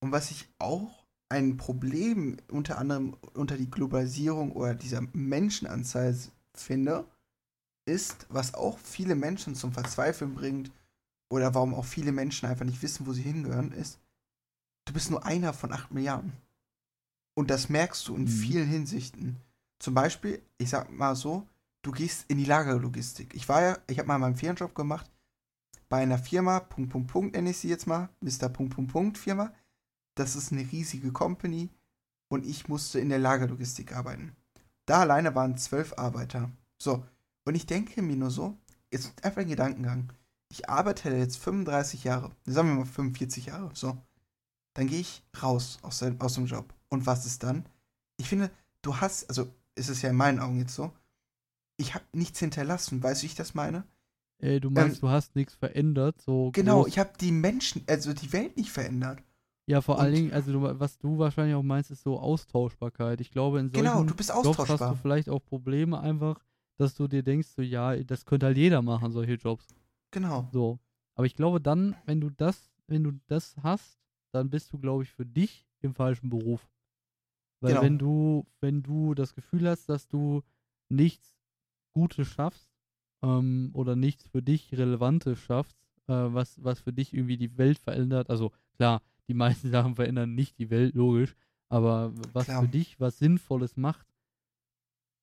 [0.02, 6.16] Und was ich auch ein Problem unter anderem unter die Globalisierung oder dieser Menschenanzahl
[6.54, 7.06] finde,
[7.86, 10.72] ist, was auch viele Menschen zum Verzweifeln bringt
[11.30, 14.00] oder warum auch viele Menschen einfach nicht wissen, wo sie hingehören, ist,
[14.86, 16.34] du bist nur einer von acht Milliarden.
[17.36, 18.28] Und das merkst du in Mhm.
[18.28, 19.38] vielen Hinsichten.
[19.80, 21.48] Zum Beispiel, ich sag mal so,
[21.82, 23.34] du gehst in die Lagerlogistik.
[23.34, 25.10] Ich war ja, ich habe mal meinen Ferienjob gemacht
[25.90, 28.50] bei einer Firma, Punkt, Punkt, Punkt, nenne ich sie jetzt mal, Mr.
[28.50, 29.54] Punkt, Punkt, Punkt Firma.
[30.16, 31.70] Das ist eine riesige Company
[32.30, 34.36] und ich musste in der Lagerlogistik arbeiten.
[34.86, 36.52] Da alleine waren zwölf Arbeiter.
[36.80, 37.06] So,
[37.46, 38.58] und ich denke mir nur so,
[38.92, 40.14] jetzt einfach ein Gedankengang.
[40.50, 43.98] Ich arbeite jetzt 35 Jahre, sagen wir mal 45 Jahre, so.
[44.76, 46.74] Dann gehe ich raus aus, aus dem Job.
[46.94, 47.66] Und was ist dann?
[48.18, 48.52] Ich finde,
[48.84, 50.94] du hast, also ist es ja in meinen Augen jetzt so,
[51.76, 53.84] ich habe nichts hinterlassen, weißt du, wie ich das meine?
[54.38, 56.90] Ey, du meinst, du hast nichts verändert, so Ähm, Genau, groß.
[56.90, 59.24] ich habe die Menschen, also die Welt nicht verändert.
[59.66, 63.20] Ja, vor allen und- Dingen, also du, was du wahrscheinlich auch meinst, ist so Austauschbarkeit.
[63.22, 66.40] Ich glaube, in solchen Genau, du bist Jobs hast du vielleicht auch Probleme einfach,
[66.78, 69.66] dass du dir denkst, so ja, das könnte halt jeder machen, solche Jobs.
[70.12, 70.48] Genau.
[70.52, 70.78] So.
[71.16, 73.98] Aber ich glaube dann, wenn du das, wenn du das hast,
[74.32, 76.68] dann bist du, glaube ich, für dich im falschen Beruf.
[77.64, 77.82] Weil Genau.
[77.82, 80.44] wenn du, wenn du das Gefühl hast, dass du
[80.90, 81.34] nichts
[81.94, 82.70] Gutes schaffst,
[83.24, 87.80] ähm, oder nichts für dich Relevantes schaffst, äh, was, was für dich irgendwie die Welt
[87.80, 91.36] verändert, also klar, die meisten Sachen verändern nicht die Welt, logisch,
[91.70, 92.64] aber was Klar.
[92.64, 94.06] für dich was Sinnvolles macht,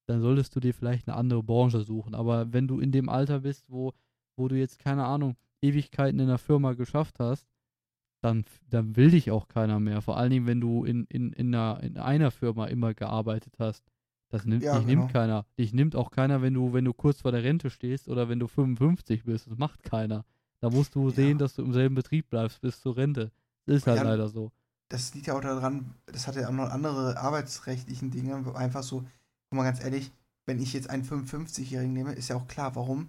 [0.07, 2.15] dann solltest du dir vielleicht eine andere Branche suchen.
[2.15, 3.93] Aber wenn du in dem Alter bist, wo,
[4.37, 7.47] wo du jetzt, keine Ahnung, Ewigkeiten in der Firma geschafft hast,
[8.21, 10.03] dann, dann will dich auch keiner mehr.
[10.03, 13.85] Vor allen Dingen, wenn du in, in, in, einer, in einer Firma immer gearbeitet hast.
[14.29, 15.01] Das nimmt, Ja, dich genau.
[15.01, 15.45] nimmt keiner.
[15.59, 18.39] Dich nimmt auch keiner, wenn du, wenn du kurz vor der Rente stehst oder wenn
[18.39, 19.49] du 55 bist.
[19.49, 20.25] Das macht keiner.
[20.61, 21.15] Da musst du Ja.
[21.15, 23.33] sehen, dass du im selben Betrieb bleibst bis zur Rente.
[23.67, 24.53] Das ist halt Ja, leider so.
[24.89, 28.35] Das liegt ja auch daran, das hat ja auch noch andere arbeitsrechtlichen Dinge.
[28.55, 29.05] Einfach so,
[29.49, 30.13] guck mal ganz ehrlich,
[30.47, 33.09] wenn ich jetzt einen 55-Jährigen nehme, ist ja auch klar, warum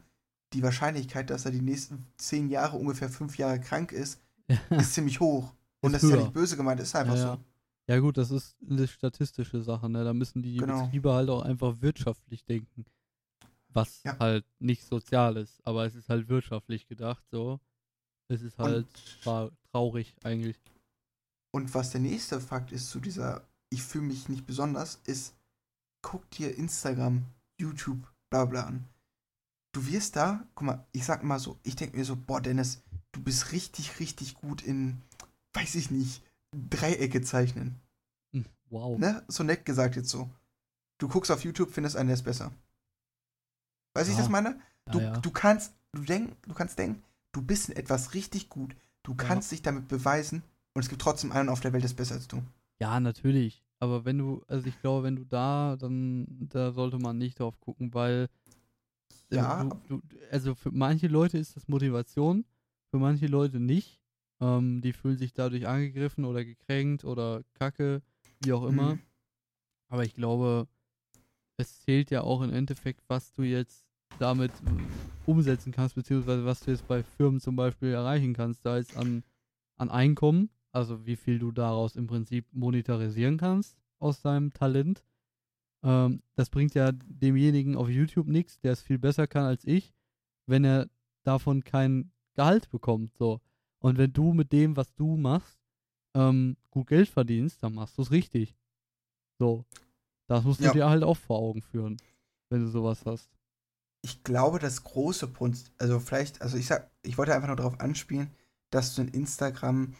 [0.53, 4.20] die Wahrscheinlichkeit, dass er die nächsten zehn Jahre ungefähr fünf Jahre krank ist,
[4.72, 5.54] ist ziemlich hoch.
[5.82, 6.24] Und Ist das ist ja höher.
[6.24, 7.34] nicht böse gemeint, ist einfach Ja, ja.
[7.36, 7.41] so.
[7.88, 10.04] Ja gut, das ist eine statistische Sache, ne?
[10.04, 10.84] Da müssen die Genau.
[10.86, 12.86] Betriebe halt auch einfach wirtschaftlich denken.
[13.70, 14.18] Was Ja.
[14.20, 17.60] halt nicht sozial ist, aber es ist halt wirtschaftlich gedacht, so.
[18.28, 18.88] Es ist halt
[19.24, 20.58] tra traurig eigentlich.
[21.54, 25.36] Und was der nächste Fakt ist zu dieser, ich fühle mich nicht besonders, ist,
[26.02, 27.26] guck dir Instagram,
[27.60, 27.99] YouTube,
[28.30, 28.86] bla bla an.
[29.74, 32.82] Du wirst da, guck mal, ich sag mal so, ich denke mir so, boah, Dennis,
[33.12, 35.01] du bist richtig, richtig gut in,
[35.53, 36.22] weiß ich nicht,
[36.70, 37.76] Dreiecke zeichnen.
[38.34, 38.97] Hm, Wow.
[38.97, 39.24] Ne?
[39.28, 40.30] So nett gesagt jetzt so.
[40.97, 42.51] Du guckst auf YouTube, findest einen, der ist besser.
[43.93, 44.18] Du, wie ich Ja.
[44.18, 44.59] das meine?
[44.91, 45.20] Du, ja, ja.
[45.20, 47.01] du kannst, du denk, du kannst denken,
[47.34, 48.76] du bist in etwas richtig gut.
[49.03, 50.43] Du kannst dich damit beweisen
[50.74, 52.41] und es gibt trotzdem einen auf der Welt, der ist besser als du.
[52.80, 53.64] ja, natürlich.
[53.80, 57.59] Aber wenn du, also ich glaube, wenn du da, dann da sollte man nicht drauf
[57.59, 58.28] gucken, weil
[59.32, 59.64] äh, Ja.
[59.88, 62.45] Du, du, also für manche Leute ist das Motivation,
[62.92, 64.00] für manche Leute nicht.
[64.39, 68.02] Ähm, die fühlen sich dadurch angegriffen oder gekränkt oder kacke,
[68.42, 68.96] wie auch immer.
[68.96, 69.00] Mhm.
[69.88, 70.68] Aber ich glaube,
[71.58, 73.86] es zählt ja auch im Endeffekt, was du jetzt
[74.20, 78.78] damit äh, umsetzen kannst, beziehungsweise was du jetzt bei Firmen zum Beispiel erreichen kannst, da
[78.78, 79.24] jetzt an,
[79.78, 85.04] an Einkommen, also wie viel du daraus im Prinzip monetarisieren kannst aus deinem Talent.
[85.84, 89.94] Ähm, das bringt ja demjenigen auf YouTube nichts, der es viel besser kann als ich,
[90.48, 90.89] wenn er
[91.24, 93.16] davon kein Gehalt bekommt.
[93.18, 93.42] So.
[93.80, 95.60] Und wenn du mit dem, was du machst,
[96.16, 98.56] ähm, gut Geld verdienst, dann machst du es richtig.
[99.40, 99.66] So.
[100.28, 100.72] Das musst du Ja.
[100.72, 101.98] dir halt auch vor Augen führen,
[102.50, 103.30] wenn du sowas hast.
[104.04, 107.80] ich glaube, das große Punkt, also vielleicht, also ich sag, ich wollte einfach nur darauf
[107.80, 108.32] anspielen,
[108.72, 109.94] dass du in Instagram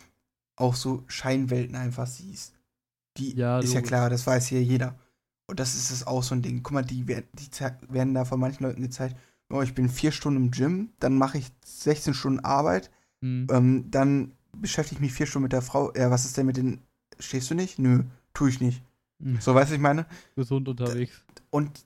[0.56, 2.54] auch so Scheinwelten einfach siehst.
[3.18, 3.90] Die Ja, ist ja logisch.
[3.90, 5.00] klar, das weiß hier jeder.
[5.48, 6.64] Und das ist es auch so ein Ding.
[6.64, 7.50] Guck mal, die, die
[7.90, 9.18] werden da von manchen Leuten gezeigt,
[9.52, 12.91] oh, ich bin vier Stunden im Gym, dann mache ich 16 Stunden Arbeit,
[13.22, 13.47] Hm.
[13.52, 15.93] ähm, dann beschäftige ich mich vier Stunden mit der Frau.
[15.95, 16.82] Ja, was ist denn mit den,
[17.20, 17.80] stehst du nicht?
[17.80, 18.84] Nö, tue ich nicht.
[19.22, 19.39] Hm.
[19.39, 20.06] So, weißt du, ich meine?
[20.36, 21.24] Gesund unterwegs.
[21.49, 21.86] Und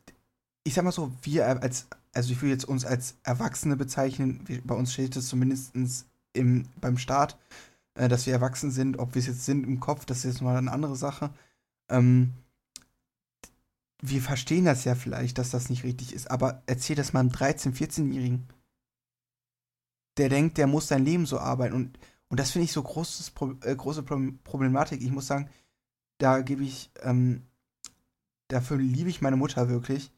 [0.63, 4.76] ich sag mal so, wir als, also ich will jetzt uns als Erwachsene bezeichnen, bei
[4.76, 5.76] uns steht es zumindest
[6.34, 7.38] im, beim Staat,
[7.95, 10.41] äh, dass wir erwachsen sind, ob wir es jetzt sind im Kopf, das ist jetzt
[10.41, 11.32] mal eine andere Sache.
[11.89, 12.32] Ähm,
[14.02, 17.30] wir verstehen das ja vielleicht, dass das nicht richtig ist, aber erzähl das mal einem
[17.30, 18.48] 13-, 14-Jährigen.
[20.18, 23.34] Der denkt, der muss sein Leben so arbeiten und, und das finde ich so großes,
[23.64, 25.02] äh, große Pro Problematik.
[25.02, 25.50] Ich muss sagen,
[26.18, 27.43] da gebe ich, ähm,
[28.48, 30.12] dafür liebe ich meine Mutter wirklich.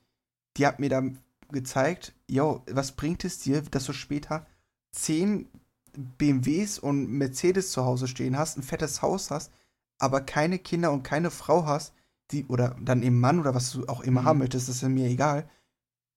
[0.58, 1.02] Die hat mir da
[1.50, 4.46] gezeigt, yo, was bringt es dir, dass du später
[4.92, 5.48] 10
[5.94, 9.52] BMWs und Mercedes zu Hause stehen hast, ein fettes Haus hast,
[9.98, 11.94] aber keine Kinder und keine Frau hast,
[12.32, 14.26] die, oder dann eben Mann oder was du auch immer Mhm.
[14.26, 15.50] haben möchtest, das ist mir egal,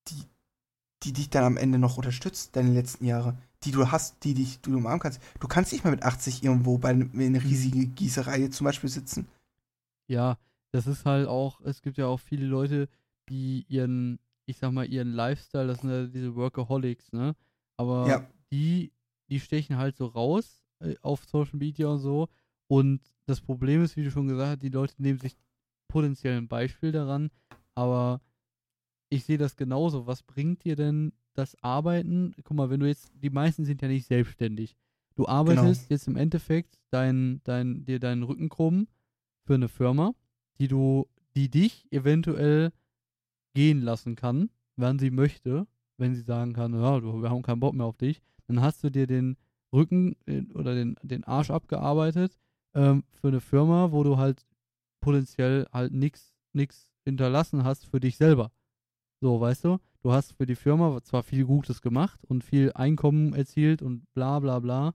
[0.09, 0.25] die,
[1.05, 4.61] die dich dann am Ende noch unterstützt, deine letzten Jahre, die du hast, die dich,
[4.61, 5.21] du umarmen kannst.
[5.41, 9.29] Du kannst nicht mehr mit 80 irgendwo bei einer eine riesige Gießerei zum Beispiel sitzen.
[10.09, 10.39] Ja,
[10.73, 12.89] das ist halt auch, es gibt ja auch viele Leute,
[13.29, 17.37] die ihren, ich sag mal, ihren Lifestyle, das sind ja diese Workaholics, ne?
[17.77, 18.31] Aber Ja.
[18.53, 18.93] die,
[19.29, 22.29] die stechen halt so raus äh, auf Social Media und so.
[22.69, 25.37] Und das Problem ist, wie du schon gesagt hast, die Leute nehmen sich
[25.91, 27.31] potenziell ein Beispiel daran,
[27.75, 28.21] aber
[29.11, 30.07] ich sehe das genauso.
[30.07, 32.35] Was bringt dir denn das Arbeiten?
[32.45, 34.77] Guck mal, wenn du jetzt, die meisten sind ja nicht selbstständig.
[35.17, 38.87] Du arbeitest jetzt im Endeffekt dein, dein, dir deinen Rücken krumm
[39.45, 40.15] für eine Firma,
[40.59, 42.73] die du, die dich eventuell
[43.55, 45.67] gehen lassen kann, wann sie möchte,
[45.99, 48.83] wenn sie sagen kann, ja, du, wir haben keinen Bock mehr auf dich, dann hast
[48.85, 49.37] du dir den
[49.73, 52.39] Rücken äh, oder den, den Arsch abgearbeitet
[52.75, 54.47] ähm, für eine Firma, wo du halt
[55.01, 58.53] potenziell halt nichts nix hinterlassen hast für dich selber.
[59.21, 59.79] So, weißt du?
[60.03, 64.39] Du hast für die Firma zwar viel Gutes gemacht und viel Einkommen erzielt und bla
[64.41, 64.95] bla bla,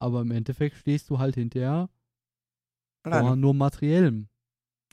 [0.00, 1.88] aber im Endeffekt stehst du halt hinterher
[3.06, 4.28] vor nur materiellem.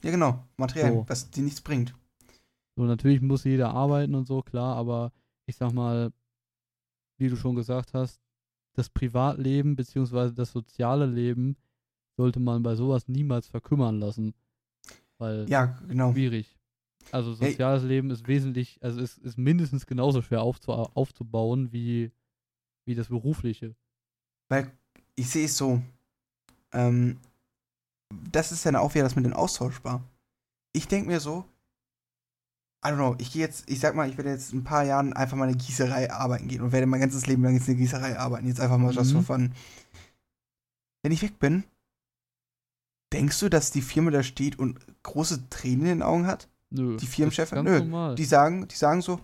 [0.03, 0.45] Ja, genau.
[0.57, 1.05] Material, So.
[1.07, 1.95] was dir nichts bringt.
[2.75, 5.11] So, natürlich muss jeder arbeiten und so, klar, aber
[5.45, 6.11] ich sag mal,
[7.17, 8.21] wie du schon gesagt hast,
[8.73, 11.57] das Privatleben beziehungsweise das soziale Leben
[12.17, 14.33] sollte man bei sowas niemals verkümmern lassen.
[15.17, 16.11] Weil Ja, genau.
[16.11, 16.55] schwierig.
[17.11, 17.51] Also Hey.
[17.51, 22.11] soziales Leben ist wesentlich, also ist, ist mindestens genauso schwer aufzu aufzubauen wie,
[22.85, 23.75] wie das berufliche.
[24.49, 24.71] Weil
[25.15, 25.81] ich sehe es so,
[26.73, 27.17] ähm,
[28.31, 30.03] das ist dann auch wieder das mit den austauschbar.
[30.73, 31.45] Ich denke mir so,
[32.83, 34.83] I don't know, ich gehe jetzt, ich sag mal, ich werde jetzt in ein paar
[34.83, 37.73] Jahren einfach mal eine Gießerei arbeiten gehen und werde mein ganzes Leben lang jetzt in
[37.75, 39.23] eine Gießerei arbeiten, jetzt einfach mal just Mhm.
[39.23, 39.51] for fun.
[41.03, 41.63] Wenn ich weg bin,
[43.13, 46.49] denkst du, dass die Firma da steht und große Tränen in den Augen hat?
[46.69, 46.97] Nö.
[46.97, 47.63] Die Firmenchefin?
[47.63, 48.15] Nö, normal.
[48.15, 49.19] Die sagen, die sagen so,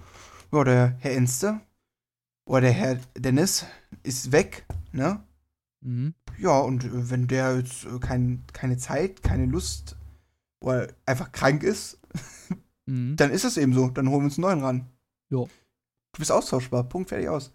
[0.51, 1.61] ja, der Herr Enste
[2.45, 3.65] oder der Herr Dennis
[4.03, 5.23] ist weg, ne?
[5.81, 6.13] mhm.
[6.39, 9.95] Ja, und äh, wenn der jetzt äh, kein, keine Zeit, keine Lust
[10.61, 11.99] oder einfach krank ist,
[12.89, 13.17] Mhm.
[13.17, 13.89] dann ist es eben so.
[13.89, 14.85] Dann holen wir uns einen neuen ran.
[15.29, 15.49] Jo.
[16.13, 16.85] Du bist austauschbar.
[16.85, 17.51] Punkt, fertig aus.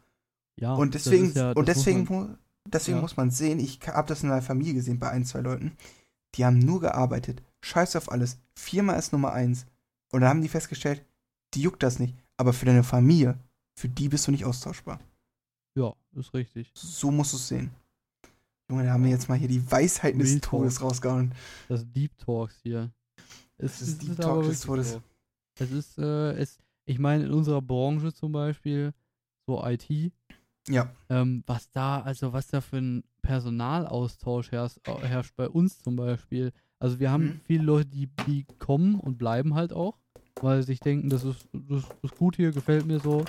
[0.61, 3.01] Ja, und deswegen, ja, und das muss deswegen, man- deswegen ja.
[3.03, 5.73] muss man sehen, ich habe das in meiner Familie gesehen bei ein, zwei Leuten,
[6.35, 7.43] die haben nur gearbeitet.
[7.65, 8.39] Scheiß auf alles.
[8.57, 9.67] Firma ist Nummer eins.
[10.11, 11.05] Und dann haben die festgestellt,
[11.55, 12.17] die juckt das nicht.
[12.37, 13.39] Aber für deine Familie,
[13.79, 15.01] für die bist du nicht austauschbar.
[15.75, 16.71] Ja, ist richtig.
[16.75, 17.71] So musst du es sehen.
[18.71, 20.61] Junge, da haben wir jetzt mal hier die Weisheiten des Talk.
[20.61, 21.35] Todes rausgehauen.
[21.69, 22.91] Das Deep Talks hier.
[23.59, 24.91] Es, Das ist Deep aber Talk des Todes.
[24.93, 25.03] so.
[25.59, 28.93] Es ist, äh, es, ich meine, in unserer Branche zum Beispiel,
[29.47, 30.13] so IT,
[30.69, 30.91] Ja.
[31.11, 36.53] ähm, was da, also was da für ein Personalaustausch herrscht, herrscht bei uns zum Beispiel.
[36.79, 37.41] Also wir haben Mhm.
[37.45, 39.99] viele Leute, die, die kommen und bleiben halt auch.
[40.45, 43.29] weil sie sich denken, das ist, das ist gut hier, gefällt mir so.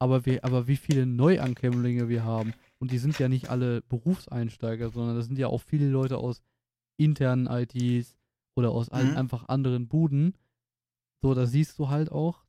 [0.00, 2.52] Aber, wir, aber wie viele Neuankömmlinge wir haben.
[2.80, 6.42] Und die sind ja nicht alle Berufseinsteiger, sondern das sind ja auch viele Leute aus
[6.98, 8.16] internen ITs
[8.56, 9.16] oder aus Mhm.
[9.16, 10.34] einfach anderen Buden.
[11.22, 12.44] So, da siehst du halt auch,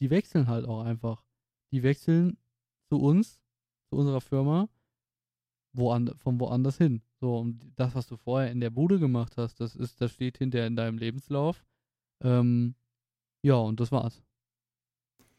[0.00, 1.24] die wechseln halt auch einfach.
[1.72, 2.36] Die wechseln
[2.90, 3.40] zu uns,
[3.90, 4.68] zu unserer Firma,
[5.78, 7.02] woand von woanders hin.
[7.20, 10.38] So, und das, was du vorher in der Bude gemacht hast, das ist, das steht
[10.38, 11.64] hinterher in deinem Lebenslauf.
[12.22, 12.74] Ähm,
[13.42, 14.22] ja, und das war's.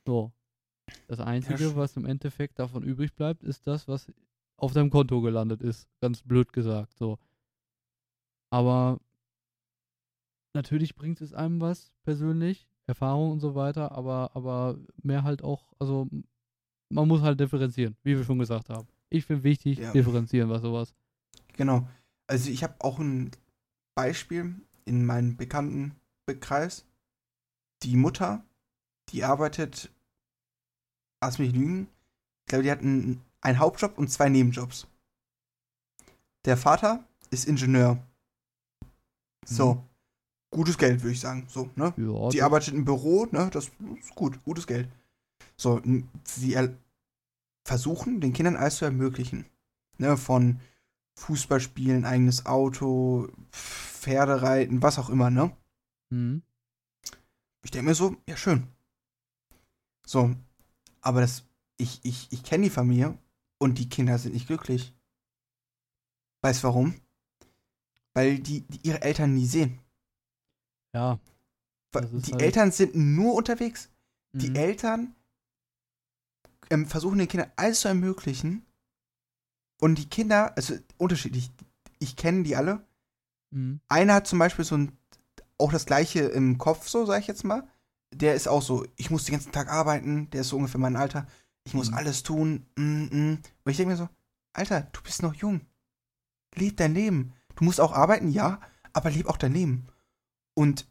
[0.06, 0.32] So.
[1.08, 4.12] Das Einzige, was im Endeffekt davon übrig bleibt, ist das, was
[4.58, 5.88] auf deinem Konto gelandet ist.
[6.02, 7.20] Ganz blöd gesagt, so.
[8.52, 9.00] Aber
[10.56, 15.74] natürlich bringt es einem was persönlich, Erfahrung und so weiter, aber, aber mehr halt auch,
[15.78, 16.10] also
[16.90, 18.88] man muss halt differenzieren, wie wir schon gesagt haben.
[19.10, 19.92] Ich finde wichtig, Ja.
[19.92, 20.94] differenzieren, was sowas.
[21.54, 21.88] Genau.
[22.28, 23.32] Also ich habe auch ein
[23.96, 24.56] Beispiel
[24.86, 26.86] in meinem Bekanntenkreis.
[27.84, 28.44] Die Mutter,
[29.10, 29.92] die arbeitet,
[31.22, 31.88] lass mich lügen,
[32.42, 34.88] ich glaube, die hat einen, einen Hauptjob und zwei Nebenjobs.
[36.46, 38.02] Der Vater ist Ingenieur.
[39.46, 39.76] So.
[39.76, 39.84] Mhm.
[40.52, 41.46] Gutes Geld, würde ich sagen.
[41.48, 41.94] So, ne?
[41.96, 43.50] Ja, Die arbeitet im Büro, ne?
[43.54, 44.90] Das ist gut, gutes Geld.
[45.58, 45.80] So,
[46.24, 46.58] sie
[47.70, 49.46] versuchen, den Kindern alles zu ermöglichen.
[50.00, 50.18] Ne?
[50.18, 50.60] Von
[51.18, 55.56] Fußballspielen, eigenes Auto, Pferdereiten, was auch immer, ne?
[56.10, 56.42] Mhm.
[57.62, 58.68] Ich denke mir so, ja, schön.
[60.04, 60.36] So,
[61.02, 61.44] aber das,
[61.78, 63.16] ich, ich, ich kenne die Familie
[63.60, 64.96] und die Kinder sind nicht glücklich.
[66.42, 66.96] Weißt warum?
[68.16, 69.78] Weil die, die ihre Eltern nie sehen.
[70.94, 71.20] Ja.
[71.94, 73.90] Die halt- Eltern sind nur unterwegs.
[74.32, 74.56] Die mhm.
[74.56, 75.16] Eltern
[76.70, 78.66] ähm, versuchen den Kindern alles zu ermöglichen.
[79.82, 81.52] Und die Kinder, also unterschiedlich,
[82.00, 82.86] ich kenne die alle.
[83.52, 83.80] Mhm.
[83.88, 84.98] Einer hat zum Beispiel so ein,
[85.58, 87.68] auch das gleiche im Kopf, so sag ich jetzt mal.
[88.14, 90.96] Der ist auch so, ich muss den ganzen Tag arbeiten, der ist so ungefähr mein
[90.96, 91.28] Alter.
[91.64, 91.98] Ich muss Mhm.
[91.98, 92.66] alles tun.
[92.76, 93.40] Mm, mm.
[93.64, 94.10] Und ich denke mir so,
[94.54, 95.62] Alter, du bist noch jung.
[96.56, 97.34] Leb dein Leben.
[97.56, 98.60] Du musst auch arbeiten, ja,
[98.94, 99.88] aber leb auch dein Leben.
[100.56, 100.88] Und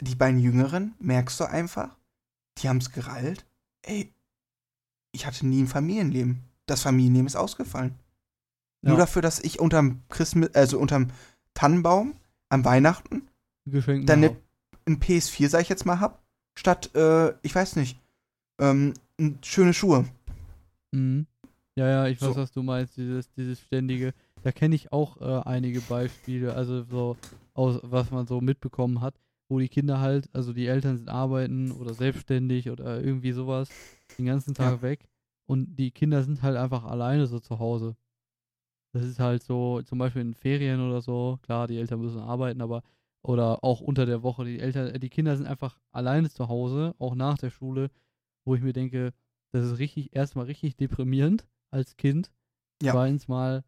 [0.00, 1.96] die beiden Jüngeren, merkst du einfach,
[2.58, 3.46] die haben es gerallt.
[3.82, 4.13] Ey,
[5.14, 6.40] ich hatte nie ein Familienleben.
[6.66, 7.94] Das Familienleben ist ausgefallen.
[8.82, 9.00] Nur Ja.
[9.00, 11.08] dafür, dass ich unterm Christmas, also unterm
[11.54, 12.14] Tannenbaum
[12.50, 13.28] am Weihnachten
[13.66, 14.36] Geschenken dann eine,
[14.86, 16.22] ein PS4, sag ich jetzt mal, hab,
[16.58, 17.98] statt, äh, ich weiß nicht,
[18.60, 18.92] ähm,
[19.42, 20.04] schöne Schuhe.
[20.92, 21.26] Mhm.
[21.76, 22.36] Ja, ja, ich weiß, So.
[22.36, 24.12] was du meinst, dieses, dieses ständige.
[24.42, 27.16] Da kenne ich auch äh, einige Beispiele, also so
[27.54, 29.14] aus, was man so mitbekommen hat,
[29.48, 33.68] wo die Kinder halt, also die Eltern sind arbeiten oder selbstständig oder irgendwie sowas,
[34.18, 34.82] den ganzen Tag Ja.
[34.82, 35.08] weg
[35.46, 37.96] und die Kinder sind halt einfach alleine so zu Hause.
[38.92, 42.60] Das ist halt so, zum Beispiel in Ferien oder so, klar, die Eltern müssen arbeiten,
[42.60, 42.82] aber
[43.22, 46.94] oder auch unter der Woche, die Eltern, äh, die Kinder sind einfach alleine zu Hause,
[46.98, 47.90] auch nach der Schule,
[48.44, 49.12] wo ich mir denke,
[49.52, 52.30] das ist richtig, erstmal richtig deprimierend als Kind.
[52.82, 52.92] Ja.
[52.92, 53.64] Zweitens mal,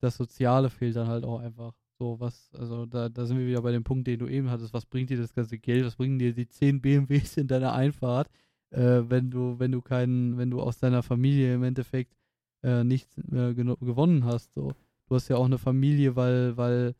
[0.00, 1.74] das Soziale fehlt dann halt auch einfach.
[2.00, 4.72] So, was, also da, da sind wir wieder bei dem Punkt, den du eben hattest,
[4.72, 8.30] was bringt dir das ganze Geld, was bringen dir die 10 BMWs in deiner Einfahrt,
[8.70, 12.16] äh, wenn du, wenn du keinen, wenn du aus deiner Familie im Endeffekt
[12.62, 14.54] äh, nichts äh, geno- gewonnen hast.
[14.54, 14.72] So.
[15.08, 16.94] Du hast ja auch eine Familie, weil, weil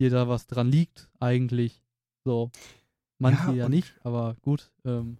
[0.00, 1.82] dir da was dran liegt, eigentlich.
[2.24, 2.50] So.
[3.18, 4.72] Manche Ja, ja, nicht, aber gut.
[4.86, 5.18] Ähm,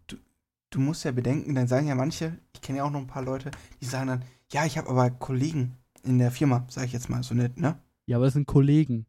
[0.71, 3.25] Du musst ja bedenken, dann sagen ja manche, ich kenne ja auch noch ein paar
[3.25, 3.51] Leute,
[3.83, 7.23] die sagen dann, ja, ich habe aber Kollegen in der Firma, sag ich jetzt mal
[7.23, 7.79] so nett, ne?
[8.07, 9.05] ja, aber es sind Kollegen.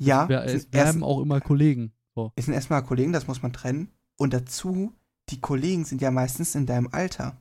[0.00, 1.92] Ja, Wer, es es bleiben auch immer Kollegen.
[2.14, 2.32] So.
[2.36, 3.88] es sind erstmal Kollegen, das muss man trennen.
[4.16, 4.92] Und dazu,
[5.28, 7.36] die Kollegen sind ja meistens in deinem Alter.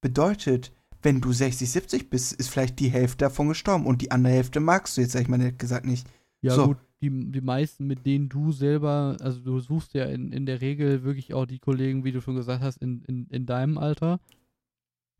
[0.00, 0.72] Bedeutet,
[1.02, 4.60] wenn du 60, 70 bist, ist vielleicht die Hälfte davon gestorben und die andere Hälfte
[4.60, 6.06] magst du jetzt, sag ich mal nett gesagt, nicht.
[6.40, 6.66] Ja, So.
[6.68, 10.60] gut, die, die meisten, mit denen du selber, also du suchst ja in, in der
[10.60, 14.20] Regel wirklich auch die Kollegen, wie du schon gesagt hast, in, in, in deinem Alter.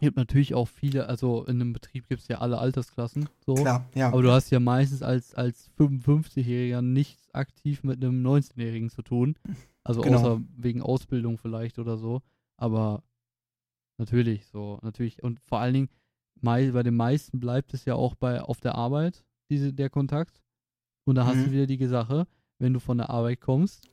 [0.03, 3.55] Gibt natürlich auch viele, also in einem Betrieb gibt es ja alle Altersklassen, so.
[3.55, 4.09] Klar, ja.
[4.09, 9.37] Aber du hast ja meistens als, als 55-Jähriger nichts aktiv mit einem 19-Jährigen zu tun.
[9.85, 10.19] Also Genau.
[10.19, 12.21] außer wegen Ausbildung vielleicht oder so.
[12.57, 13.03] Aber
[13.99, 15.23] natürlich so, natürlich.
[15.23, 15.89] Und vor allen Dingen,
[16.41, 20.43] bei den meisten bleibt es ja auch bei auf der Arbeit, diese, der Kontakt.
[21.05, 21.45] Und da hast Mhm.
[21.45, 22.27] du wieder die Sache,
[22.59, 23.89] wenn du von der Arbeit kommst,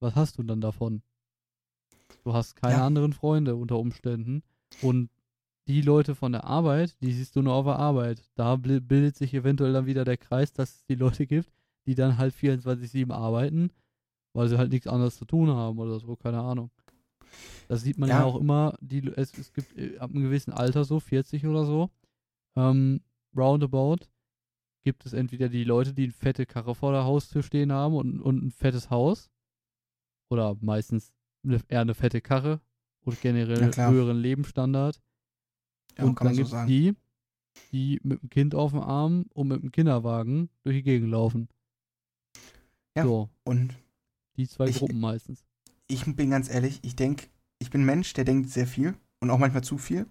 [0.00, 1.02] was hast du dann davon?
[2.24, 2.86] Du hast keine Ja.
[2.86, 4.42] anderen Freunde unter Umständen.
[4.82, 5.08] Und
[5.68, 8.22] die Leute von der Arbeit, die siehst du nur auf der Arbeit.
[8.34, 11.52] Da bildet sich eventuell dann wieder der Kreis, dass es die Leute gibt,
[11.86, 13.70] die dann halt 24-7 arbeiten,
[14.32, 16.70] weil sie halt nichts anderes zu tun haben oder so, keine Ahnung.
[17.68, 18.24] Das sieht man ja, Ja.
[18.24, 21.90] auch immer, die, es, es gibt äh, ab einem gewissen Alter so, 40 oder so,
[22.56, 23.02] ähm,
[23.36, 24.06] roundabout,
[24.84, 28.20] gibt es entweder die Leute, die eine fette Karre vor der Haustür stehen haben und,
[28.22, 29.28] und ein fettes Haus,
[30.30, 31.12] oder meistens
[31.44, 32.60] eine, eher eine fette Karre
[33.04, 35.00] und generell höheren Lebensstandard.
[35.98, 36.68] Ja, und kann man dann so gibt es sagen.
[36.68, 36.94] die,
[37.72, 41.48] die mit dem Kind auf dem Arm und mit dem Kinderwagen durch die Gegend laufen.
[42.96, 43.04] Ja.
[43.04, 43.74] So, Und
[44.36, 45.44] die zwei Ich- Gruppen meistens.
[45.88, 47.26] ich bin ganz ehrlich, ich denke,
[47.58, 50.06] ich bin ein Mensch, der denkt sehr viel und auch manchmal zu viel.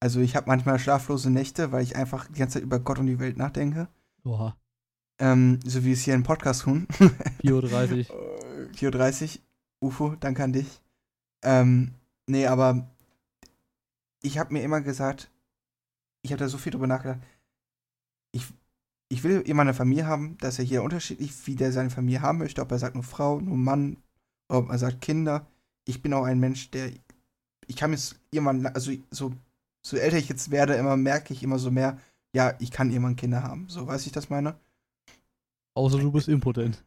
[0.00, 3.06] Also ich habe manchmal schlaflose Nächte, weil ich einfach die ganze Zeit über Gott und
[3.06, 3.88] die Welt nachdenke.
[4.24, 4.56] Oha,
[5.18, 6.86] Ähm, so wie es hier im Podcast tun.
[7.42, 8.68] 4.30 Uhr.
[8.70, 9.38] Äh, 4.30
[9.80, 9.88] Uhr.
[9.88, 10.80] UFO, danke an dich.
[11.42, 11.94] Ähm,
[12.26, 12.88] nee, aber
[14.24, 15.30] ich habe mir immer gesagt,
[16.22, 17.20] ich habe da so viel drüber nachgedacht.
[18.32, 18.46] Ich,
[19.10, 22.38] ich will immer eine Familie haben, dass er hier unterschiedlich, wie der seine Familie haben
[22.38, 22.62] möchte.
[22.62, 23.98] Ob er sagt nur Frau, nur Mann,
[24.48, 25.46] ob er sagt Kinder.
[25.84, 26.90] Ich bin auch ein Mensch, der.
[27.66, 29.32] Ich kann jetzt irgendwann, also so,
[29.82, 31.98] so älter ich jetzt werde, immer merke ich immer so mehr,
[32.34, 33.68] ja, ich kann irgendwann Kinder haben.
[33.68, 34.58] So, weiß ich das meine?
[35.74, 36.84] Außer du bist impotent.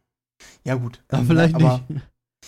[0.64, 1.02] Ja, gut.
[1.10, 2.02] Ja, ähm, vielleicht aber, nicht.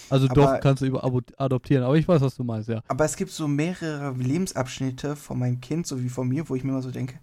[0.09, 2.83] Also aber- doch, kannst du über adoptieren, aber ich weiß, was du meinst, ja.
[2.89, 6.65] Aber es gibt so mehrere Lebensabschnitte von meinem Kind, so wie von mir, wo ich
[6.65, 7.19] mir immer so denke,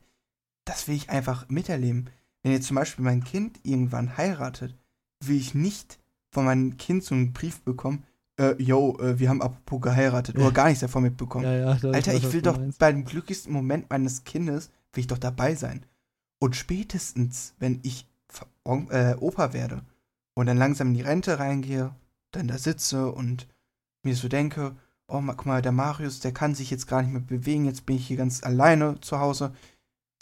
[0.66, 2.10] das will ich einfach miterleben.
[2.44, 4.76] Wenn jetzt zum Beispiel mein Kind irgendwann heiratet,
[5.24, 6.00] will ich nicht
[6.32, 8.04] von meinem Kind so einen Brief bekommen,
[8.40, 11.46] äh, yo, äh, wir haben apropos geheiratet oder gar nichts davon mitbekommen.
[11.46, 12.78] Ja, ja, Alter, ich will doch meinst.
[12.80, 15.86] beim glücklichsten Moment meines Kindes, will ich doch dabei sein.
[16.40, 18.06] Und spätestens, wenn ich
[18.90, 19.82] äh, Opa werde
[20.36, 21.96] und dann langsam in die Rente reingehe,
[22.38, 23.48] dann da sitze und
[24.04, 24.76] mir so denke,
[25.08, 27.96] oh, guck mal, der Marius, der kann sich jetzt gar nicht mehr bewegen, jetzt bin
[27.98, 29.54] ich hier ganz alleine zu Hause,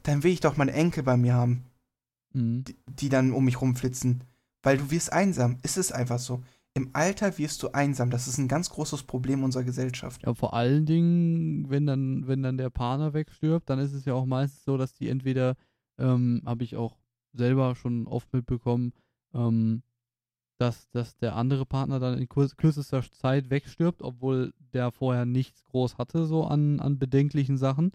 [0.03, 1.65] dann will ich doch meine Enkel bei mir haben,
[2.35, 2.65] Mhm.
[2.65, 4.23] die, die dann um mich rumflitzen.
[4.61, 5.57] Weil du wirst einsam.
[5.63, 6.43] Es ist einfach so.
[6.73, 8.09] Im Alter wirst du einsam.
[8.09, 10.23] Das ist ein ganz großes Problem unserer Gesellschaft.
[10.25, 14.13] Ja, vor allen Dingen, wenn dann, wenn dann der Partner wegstirbt, dann ist es ja
[14.13, 15.55] auch meistens so, dass die entweder,
[15.97, 16.97] ähm, habe ich auch
[17.31, 18.91] selber schon oft mitbekommen,
[19.33, 19.83] ähm,
[20.57, 25.97] dass, dass der andere Partner dann in kürzester Zeit wegstirbt, obwohl der vorher nichts groß
[25.97, 27.91] hatte, so an, an bedenklichen Sachen.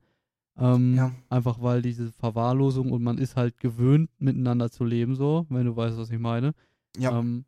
[0.59, 1.13] Ähm, Ja.
[1.31, 5.77] Einfach weil diese Verwahrlosung und man ist halt gewöhnt, miteinander zu leben, so, wenn du
[5.77, 6.53] weißt, was ich meine.
[6.97, 7.19] Ja.
[7.19, 7.45] Ähm,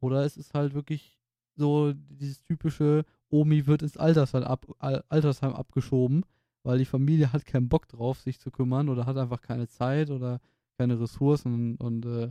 [0.00, 1.18] oder es ist halt wirklich
[1.54, 6.24] so dieses typische, Omi wird ins Altersheim, ab, Al- Altersheim abgeschoben,
[6.62, 10.10] weil die Familie hat keinen Bock drauf, sich zu kümmern oder hat einfach keine Zeit
[10.10, 10.40] oder
[10.78, 12.30] keine Ressourcen und äh,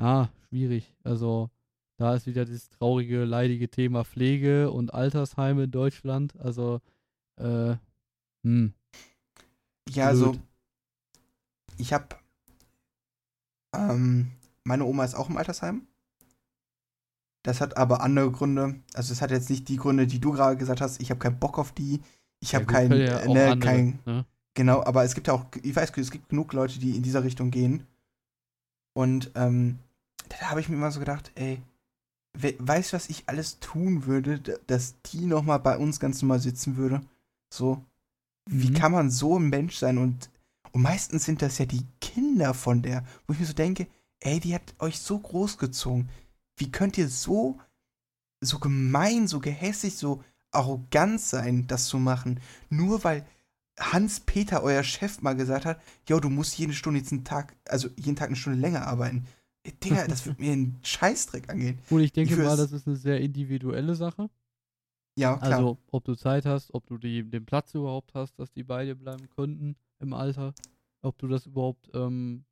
[0.00, 0.94] ja, schwierig.
[1.04, 1.50] Also
[1.98, 6.38] da ist wieder dieses traurige, leidige Thema Pflege und Altersheime in Deutschland.
[6.40, 6.80] Also,
[7.36, 7.76] äh,
[8.42, 8.72] hm,
[9.90, 10.34] Ja, also
[11.76, 12.16] ich habe
[13.74, 14.32] ähm,
[14.64, 15.86] meine Oma ist auch im Altersheim.
[17.42, 18.80] Das hat aber andere Gründe.
[18.94, 21.00] Also es hat jetzt nicht die Gründe, die du gerade gesagt hast.
[21.00, 22.00] Ich habe keinen Bock auf die.
[22.40, 24.26] Ich ja habe gut, keinen, ja äh, ne, andere, kein, ne?
[24.54, 24.82] genau.
[24.84, 27.50] Aber es gibt ja auch, ich weiß, es gibt genug Leute, die in dieser Richtung
[27.50, 27.86] gehen.
[28.92, 29.78] Und ähm,
[30.30, 31.62] da habe ich mir immer so gedacht, ey,
[32.34, 36.22] we weißt du, was ich alles tun würde, dass die noch mal bei uns ganz
[36.22, 37.02] normal sitzen würde?
[37.52, 37.84] So,
[38.48, 38.74] wie Mhm.
[38.74, 39.98] kann man so ein Mensch sein?
[39.98, 40.30] Und,
[40.72, 43.86] und meistens sind das ja die Kinder von der, wo ich mir so denke,
[44.20, 46.08] ey, die hat euch so großgezogen.
[46.56, 47.58] Wie könnt ihr so,
[48.40, 50.22] so gemein, so gehässig, so
[50.52, 52.40] arrogant sein, das zu machen?
[52.70, 53.26] Nur weil
[53.78, 57.88] Hans-Peter, euer Chef, mal gesagt hat, jo, du musst jede Stunde jetzt einen Tag, also
[57.96, 59.26] jeden Tag eine Stunde länger arbeiten.
[59.66, 61.78] Digga, das wird mir einen Scheißdreck angehen.
[61.88, 64.30] Gut, ich denke Ich mal, das ist eine sehr individuelle Sache.
[65.18, 65.52] Ja, klar.
[65.52, 68.84] Also, ob du Zeit hast, ob du die, den Platz überhaupt hast, dass die bei
[68.84, 70.54] dir bleiben könnten im Alter,
[71.02, 72.44] ob du das überhaupt ähm,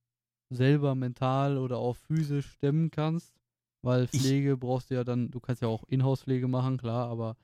[0.51, 3.33] selber mental oder auch physisch stemmen kannst,
[3.83, 7.37] weil Ich- Pflege brauchst du ja dann, du kannst ja auch Inhouse-Pflege machen, klar, aber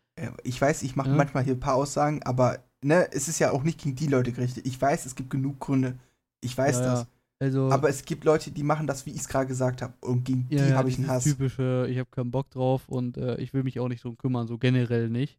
[0.45, 1.15] Ich weiß, ich mache Ja.
[1.17, 4.31] manchmal hier ein paar Aussagen, aber ne, es ist ja auch nicht gegen die Leute
[4.33, 4.67] gerichtet.
[4.67, 5.99] Ich weiß, es gibt genug Gründe.
[6.41, 7.01] Ich weiß ja, das.
[7.03, 7.07] ja.
[7.45, 9.93] Also, Aber es gibt Leute, die machen das, wie ich es gerade gesagt habe.
[10.01, 11.25] Und gegen ja, die habe ich einen Hass.
[11.25, 14.47] typische, ich habe keinen Bock drauf und äh, ich will mich auch nicht drum kümmern,
[14.47, 15.39] so generell nicht.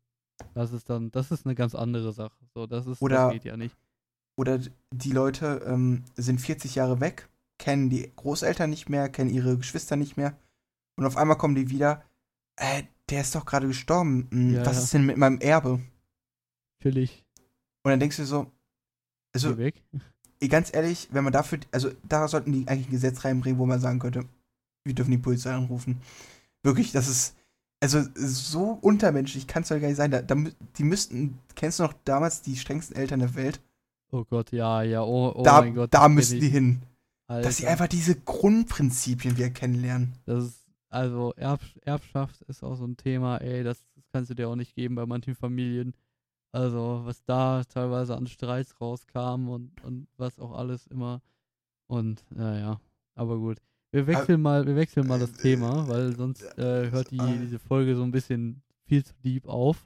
[0.53, 2.35] Das ist dann, das ist eine ganz andere Sache.
[2.53, 3.75] So, das ist, Oder- das geht ja nicht.
[4.37, 4.59] Oder
[4.91, 9.95] die Leute ähm, sind 40 Jahre weg, kennen die Großeltern nicht mehr, kennen ihre Geschwister
[9.95, 10.37] nicht mehr.
[10.97, 12.03] Und auf einmal kommen die wieder.
[12.57, 14.27] Äh, der ist doch gerade gestorben.
[14.31, 14.83] Hm, Ja, was ja.
[14.83, 15.79] ist denn mit meinem Erbe?
[16.81, 17.25] Chillig.
[17.83, 18.51] Und dann denkst du so,
[19.33, 19.83] also Geh weg.
[20.47, 23.79] Ganz ehrlich, wenn man dafür, also da sollten die eigentlich ein Gesetz reinbringen, wo man
[23.79, 24.25] sagen könnte,
[24.83, 26.01] wir dürfen die Polizei anrufen.
[26.63, 27.35] Wirklich, das ist,
[27.81, 30.11] also so untermenschlich kann es doch gar nicht sein.
[30.11, 30.35] Da, da,
[30.77, 33.61] die müssten, kennst du noch damals die strengsten Eltern der Welt?
[34.11, 35.93] Oh Gott, ja, ja, oh, oh da mein Gott.
[35.93, 36.81] da müssen die hin.
[37.27, 40.13] Dass sie Alter, einfach diese Grundprinzipien wieder kennenlernen.
[40.25, 44.35] Das ist, also Erb, Erbschaft ist auch so ein Thema, ey, das, das kannst du
[44.35, 45.95] dir auch nicht geben bei manchen Familien.
[46.55, 51.21] Also, was da teilweise an Streits rauskam und, und was auch alles immer.
[51.87, 52.79] Und, naja,
[53.13, 53.57] aber gut.
[53.91, 57.39] Wir wechseln mal, wir wechseln mal das äh, Thema, weil sonst äh, hört die, äh,
[57.39, 59.85] diese Folge so ein bisschen viel zu deep auf.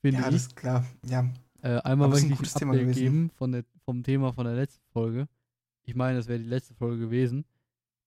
[0.00, 0.36] Finde Ja, ich.
[0.36, 0.86] ist klar.
[1.06, 1.28] Ja.
[1.60, 4.86] Äh, einmal möchte ein ich ein Update geben von der, vom Thema von der letzten
[4.92, 5.28] Folge.
[5.84, 7.44] Ich meine, das wäre die letzte Folge gewesen,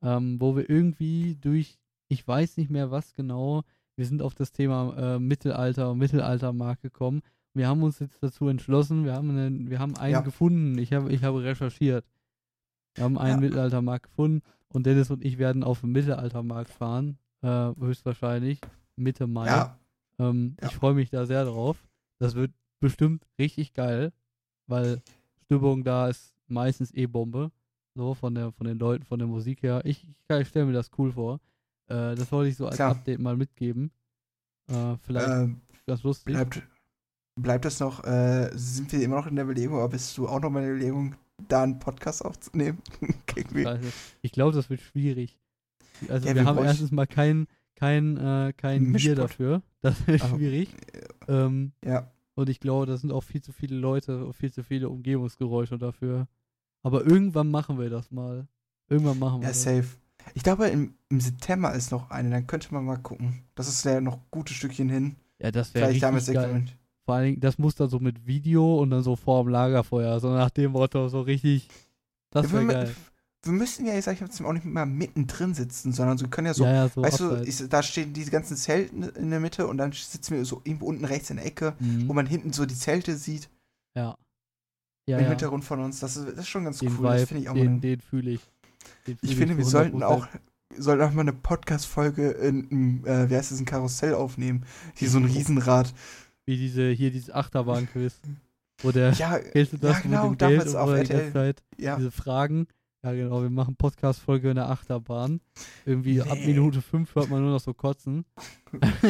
[0.02, 1.78] ähm, wo wir irgendwie durch,
[2.08, 3.64] ich weiß nicht mehr was genau,
[3.96, 7.22] wir sind auf das Thema äh, Mittelalter und Mittelaltermarkt gekommen.
[7.54, 10.22] Wir haben uns jetzt dazu entschlossen, wir haben, einen, wir haben einen Ja.
[10.22, 10.78] gefunden.
[10.78, 12.06] Ich habe, ich habe recherchiert.
[12.96, 13.48] Wir haben einen Ja.
[13.48, 17.48] Mittelaltermarkt gefunden und Dennis und ich werden auf den Mittelaltermarkt fahren, äh,
[17.80, 18.60] höchstwahrscheinlich
[18.96, 19.48] Mitte Mai.
[19.48, 19.80] Ja.
[20.20, 20.56] Ähm.
[20.62, 21.78] Ich freue mich da sehr drauf.
[22.20, 24.12] Das wird bestimmt richtig geil,
[24.68, 25.02] weil
[25.46, 27.52] Stimmung da ist meistens eh Bombe.
[27.96, 29.82] So von der von den Leuten, von der Musik her.
[29.86, 31.40] Ich, ich, ich stelle mir das cool vor.
[31.88, 32.92] Äh, das wollte ich so als Klar.
[32.92, 33.92] Update mal mitgeben.
[34.68, 35.50] Äh, vielleicht Äh,
[35.86, 36.34] ganz lustig.
[36.34, 36.64] bleibt,
[37.36, 40.40] bleibt das noch, äh, sind wir immer noch in der Überlegung, aber bist du auch
[40.40, 41.16] noch mal in der Überlegung,
[41.48, 42.80] da einen Podcast aufzunehmen?
[43.30, 43.92] Scheiße.
[44.22, 45.40] Ich glaube, das wird schwierig.
[46.10, 49.62] Also Ja, wir, wir haben erstens mal kein kein äh, kein Bier dafür.
[49.82, 50.70] Das wird Also, schwierig.
[51.28, 54.90] Ähm, Ja, Und ich glaube, da sind auch viel zu viele Leute, viel zu viele
[54.90, 56.28] Umgebungsgeräusche dafür.
[56.84, 58.48] Aber irgendwann machen wir das mal.
[58.90, 59.64] Irgendwann machen wir ja, das.
[59.64, 59.88] safe.
[60.34, 63.44] Ich glaube, im, im September ist noch eine, dann könnte man mal gucken.
[63.56, 65.16] Das ist ja noch ein gutes Stückchen hin.
[65.40, 66.66] Ja, das wäre Vielleicht richtig geil.
[67.06, 70.20] Vor allen Dingen, das muss dann so mit Video und dann so vor dem Lagerfeuer.
[70.20, 71.68] So nach dem Motto, so richtig.
[72.32, 72.96] Das wäre wir, geil.
[73.44, 76.48] wir müssen ja, ich sag jetzt auch nicht mal mittendrin sitzen, sondern so, wir können
[76.48, 77.60] ja so, ja, ja, so weißt du, abseits.
[77.62, 80.86] ich, da stehen diese ganzen Zelte in der Mitte und dann sitzen wir so irgendwo
[80.88, 82.08] unten rechts in der Ecke, Mhm.
[82.08, 83.50] wo man hinten so die Zelte sieht
[83.96, 84.16] ja.
[85.06, 85.28] Ja, im.
[85.28, 86.00] Hintergrund von uns.
[86.00, 87.04] Das ist, das ist schon ganz Den cool.
[87.04, 88.42] Das Vibe, finde ich auch den, den fühle ich.
[89.06, 90.06] Den fühl Ich finde, wir sollten 100%.
[90.06, 90.28] auch,
[90.78, 94.64] sollten auch mal eine Podcast-Folge in, einem, äh, wie heißt es, ein Karussell aufnehmen.
[94.96, 95.94] Hier so ein Riesenrad.
[96.46, 98.20] Wie diese, hier dieses Achterbahn-Quiz.
[98.82, 101.10] Wo der, Ja, kennst du das ja, genau, mit dem Geld und auf er die
[101.10, 101.32] ganze RTL.
[101.34, 101.96] Zeit ja.
[101.96, 102.68] diese Fragen.
[103.06, 105.42] Ja, genau, wir machen Podcast-Folge in der Achterbahn.
[105.86, 106.48] Irgendwie ab Nee.
[106.48, 108.24] Minute 5 hört man nur noch so kotzen.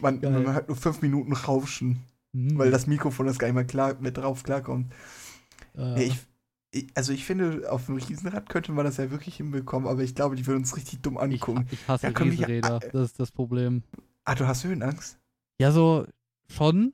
[0.00, 0.32] Man, Geil.
[0.32, 2.00] man hat nur fünf Minuten Rauschen,
[2.32, 2.58] Mhm.
[2.58, 4.92] weil das Mikrofon das gar nicht mehr klar, mit drauf klarkommt.
[5.78, 6.16] äh, ich,
[6.72, 10.14] ich, also ich finde, auf einem Riesenrad könnte man das ja wirklich hinbekommen, aber ich
[10.14, 11.66] glaube, die würden uns richtig dumm ich, angucken.
[11.70, 12.80] ich hasse Ja, können wir hier- Riesenräder.
[12.92, 13.82] Das ist das Problem.
[14.24, 15.18] Ah, du hast Höhenangst?
[15.60, 16.06] Ja, so
[16.48, 16.92] schon.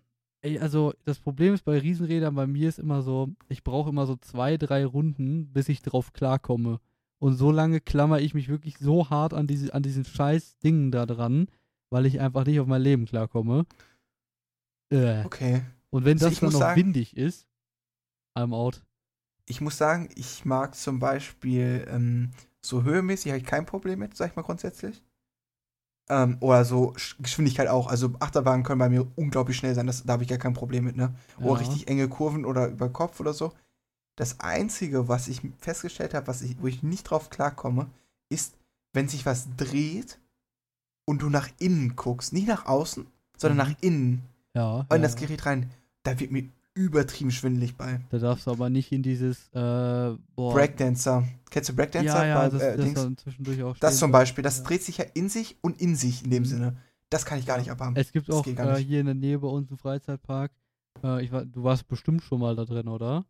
[0.61, 4.17] Also das Problem ist bei Riesenrädern, bei mir ist immer so, ich brauche immer so
[4.17, 6.81] zwei, drei Runden, bis ich drauf klarkomme.
[7.19, 10.91] Und so lange klammer ich mich wirklich so hart an, diese, an diesen scheiß Dingen
[10.91, 11.47] da dran,
[11.91, 13.67] weil ich einfach nicht auf mein Leben klarkomme.
[14.91, 15.25] Äh.
[15.25, 15.63] Okay.
[15.91, 17.47] Und wenn Also das dann muss noch sagen- windig ist,
[18.37, 18.83] I'm out.
[19.47, 22.31] Ich muss sagen, ich mag zum Beispiel ähm,
[22.61, 25.03] so höhemäßig habe ich kein Problem mit, sag ich mal grundsätzlich.
[26.15, 27.87] Ähm, oder so Sch- Geschwindigkeit auch.
[27.87, 30.85] Also Achterbahnen können bei mir unglaublich schnell sein, das, da habe ich gar kein Problem
[30.85, 31.15] mit, ne?
[31.39, 31.67] Oder Ja.
[31.67, 33.53] richtig enge Kurven oder über Kopf oder so.
[34.17, 37.87] Das Einzige, was ich festgestellt habe, was ich, wo ich nicht drauf klarkomme,
[38.29, 38.55] ist,
[38.93, 40.19] wenn sich was dreht
[41.07, 42.35] und du nach innen guckst.
[42.35, 43.07] Nicht nach außen,
[43.39, 43.73] sondern Mhm.
[43.73, 44.23] nach innen.
[44.55, 44.81] Ja.
[44.81, 44.99] in ja.
[44.99, 45.71] das Gerät rein.
[46.03, 46.45] Da wird mir
[46.75, 48.01] übertrieben schwindelig bei.
[48.11, 51.25] Da darfst du aber nicht in dieses äh, Breakdancer.
[51.51, 52.07] Kennst du Breakdancer?
[52.07, 54.11] Ja, ja, Bei, das, äh, das zwischendurch auch das zum.
[54.13, 54.65] Beispiel, das Ja.
[54.65, 56.47] dreht sich ja in sich und in sich in dem Mhm.
[56.47, 56.77] Sinne.
[57.11, 57.95] Das kann ich gar nicht abhaben.
[57.97, 60.51] Es gibt Das auch äh, hier in der Nähe bei uns im Freizeitpark.
[61.05, 63.27] Äh, ich war, du warst bestimmt schon mal da drin, oder?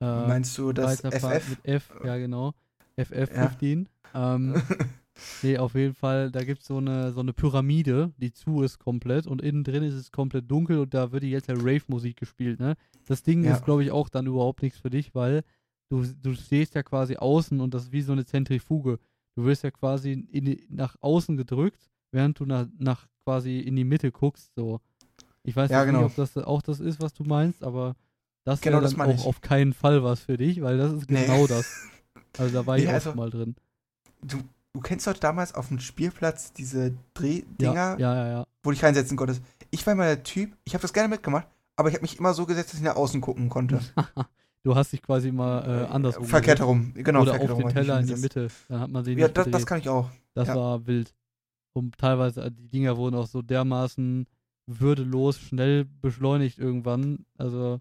[0.00, 1.48] Äh, Meinst du das FF?
[1.50, 2.54] mit F, ja genau.
[2.96, 3.04] Ja.
[3.04, 3.86] FF15.
[4.14, 4.54] Ähm,
[5.42, 8.78] nee, auf jeden Fall, da gibt es so eine, so eine Pyramide, die zu ist
[8.78, 12.16] komplett und innen drin ist es komplett dunkel und da wird die jetzt ja Rave-Musik
[12.16, 12.76] gespielt, ne?
[13.06, 13.54] Das Ding Ja.
[13.54, 15.42] ist, glaube ich, auch dann überhaupt nichts für dich, weil
[15.90, 18.98] du, du stehst ja quasi außen und das ist wie so eine Zentrifuge.
[19.36, 23.76] Du wirst ja quasi in die, nach außen gedrückt, während du nach, nach quasi in
[23.76, 24.80] die Mitte guckst, so.
[25.44, 26.02] Ich weiß Ja, genau.
[26.04, 27.96] nicht, ob das auch das ist, was du meinst, aber
[28.44, 29.24] das Genau, wäre dann auch ich.
[29.26, 31.22] auf keinen Fall was für dich, weil das ist Nee.
[31.26, 31.88] genau das.
[32.38, 33.56] Also da war ich Nee, auch also- mal drin.
[34.22, 34.38] Du,
[34.72, 38.46] du kennst doch damals auf dem Spielplatz diese Drehdinger, ja, ja, ja.
[38.62, 39.42] wo du dich reinsetzen konntest.
[39.70, 41.46] Ich war mal der Typ, ich habe das gerne mitgemacht,
[41.76, 43.80] aber ich habe mich immer so gesetzt, dass ich nach außen gucken konnte.
[44.62, 46.92] du hast dich quasi mal äh, andersrum Verkehrt herum.
[46.94, 48.16] Genau, Oder verkehrt auf den Teller in die.
[48.16, 48.48] Mitte.
[48.68, 50.10] Dann hat man sie Ja, nicht das, das kann ich auch.
[50.34, 51.14] Das war wild.
[51.74, 54.26] Und teilweise, äh, die Dinger wurden auch so dermaßen
[54.66, 57.24] würdelos schnell beschleunigt irgendwann.
[57.38, 57.80] Also,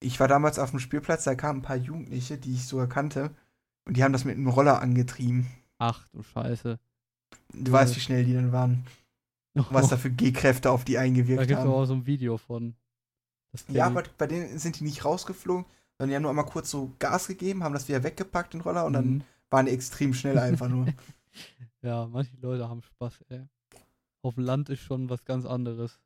[0.00, 3.30] Ich war damals auf dem Spielplatz, da kamen ein paar Jugendliche, die ich sogar kannte,
[3.84, 5.46] und die haben das mit einem Roller angetrieben.
[5.88, 6.78] Ach du Scheiße.
[7.52, 7.72] Du Ja.
[7.72, 8.86] weißt, wie schnell die dann waren.
[9.54, 11.70] Was da für G-Kräfte auf die da eingewirkt gibt es haben.
[11.70, 12.74] auch so ein Video von.
[13.68, 15.64] Ja, aber bei denen sind die nicht rausgeflogen,
[15.96, 18.84] sondern die haben nur einmal kurz so Gas gegeben, haben das wieder weggepackt, den Roller,
[18.84, 19.22] und dann Mhm.
[19.50, 20.86] waren die extrem schnell einfach nur.
[21.82, 23.42] Ja, manche Leute haben Spaß, ey.
[24.22, 26.00] Auf dem Land ist schon was ganz anderes.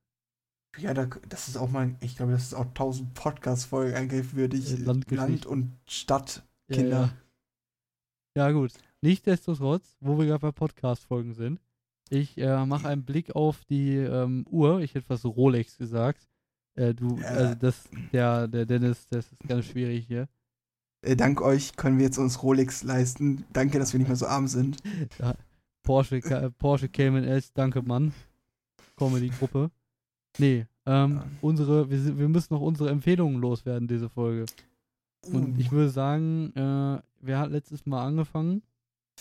[0.77, 4.73] Ja, da, das ist auch mal, ich glaube, das ist auch 1000 Podcast-Folgen eigentlich würdig.
[4.73, 5.31] Äh, Landgeschichte.
[5.33, 6.43] Land und Stadt.
[6.69, 7.11] Ja, Kinder.
[8.35, 8.73] Ja, ja gut.
[9.01, 11.61] Nichtsdestotrotz, wo wir gerade bei Podcast-Folgen sind,
[12.11, 14.81] Ich äh, mache einen Blick auf die ähm, Uhr.
[14.81, 16.27] Ich hätte fast Rolex gesagt.
[16.75, 17.27] Äh, du, Ja.
[17.29, 20.27] also das, der, der Dennis, das ist ganz schwierig hier.
[21.03, 23.45] Äh, dank euch können wir jetzt uns Rolex leisten.
[23.53, 24.79] Danke, dass wir nicht mehr so arm sind.
[25.83, 28.13] Porsche, Ca- Porsche Cayman S, danke Mann.
[28.97, 29.71] Comedy-Gruppe.
[30.39, 31.25] Nee, ähm, Ja.
[31.41, 34.47] unsere, wir, wir müssen noch unsere Empfehlungen loswerden, diese Folge.
[35.27, 38.63] Und Uh, ich würde sagen, äh, wer hat letztes Mal angefangen?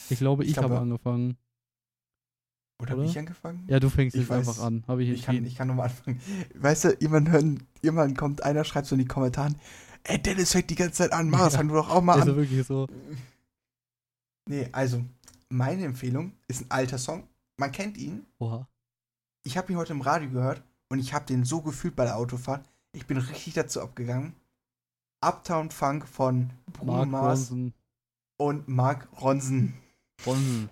[0.10, 1.38] Ich glaube, ich, Ich habe glaube- angefangen.
[2.82, 3.10] oder habe oder?
[3.10, 3.66] ich angefangen?
[3.68, 4.48] Ja, du fängst Ich jetzt weiß.
[4.48, 4.84] einfach an.
[4.88, 6.22] Habe ich Ich kann, ich kann nochmal anfangen.
[6.56, 9.54] Weißt du, jemand, hören, jemand kommt, einer schreibt so in die Kommentare,
[10.04, 11.60] ey, Dennis fängt die ganze Zeit an, Mars, Ja.
[11.60, 12.36] fang du doch auch mal ist an.
[12.36, 12.88] wirklich so.
[14.50, 15.04] Nee, also,
[15.50, 17.28] meine Empfehlung ist ein alter Song.
[17.58, 18.26] Man kennt ihn.
[18.40, 18.68] Oha.
[19.44, 22.18] Ich habe ihn heute im Radio gehört und ich habe den so gefühlt bei der
[22.18, 22.68] Autofahrt.
[22.94, 24.34] Ich bin richtig dazu abgegangen.
[25.22, 27.74] Uptown Funk von Bruno Mars Ronson.
[28.38, 29.74] und Mark Ronson.
[30.26, 30.70] Ronson.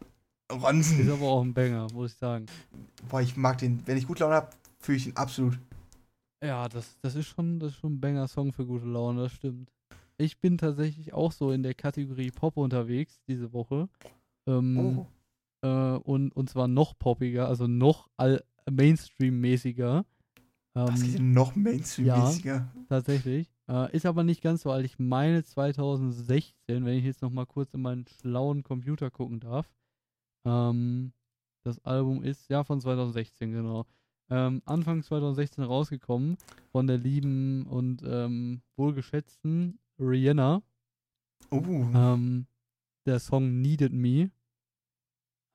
[0.49, 1.11] Ist Ronson.
[1.11, 2.45] aber auch ein Banger, muss ich sagen.
[3.09, 3.81] Boah, ich mag den.
[3.85, 5.57] Wenn ich gut Laune habe, fühle ich ihn absolut.
[6.43, 9.71] Ja, das, das ist schon, das ist schon ein Banger-Song für gute Laune, das stimmt.
[10.17, 13.89] Ich bin tatsächlich auch so in der Kategorie Pop unterwegs diese Woche.
[14.47, 15.07] Ähm, Oh.
[15.67, 18.09] äh, und, und zwar noch poppiger, also noch
[18.69, 20.05] Mainstream-mäßiger.
[20.73, 22.67] Was geht Ähm, denn noch Mainstream-mäßiger?
[22.89, 23.49] tatsächlich.
[23.67, 24.85] Äh, ist aber nicht ganz so alt.
[24.85, 29.71] Ich meine 2016, wenn ich jetzt noch mal kurz in meinen schlauen Computer gucken darf.
[30.45, 31.13] Ähm,
[31.63, 33.85] das Album ist ja von 2016, genau.
[34.29, 36.37] Ähm, Anfang 2016 rausgekommen
[36.71, 40.61] von der lieben und ähm, wohlgeschätzten Rihanna.
[41.51, 41.57] Oh.
[41.57, 42.47] Ähm,
[43.05, 44.31] der Song Needed Me.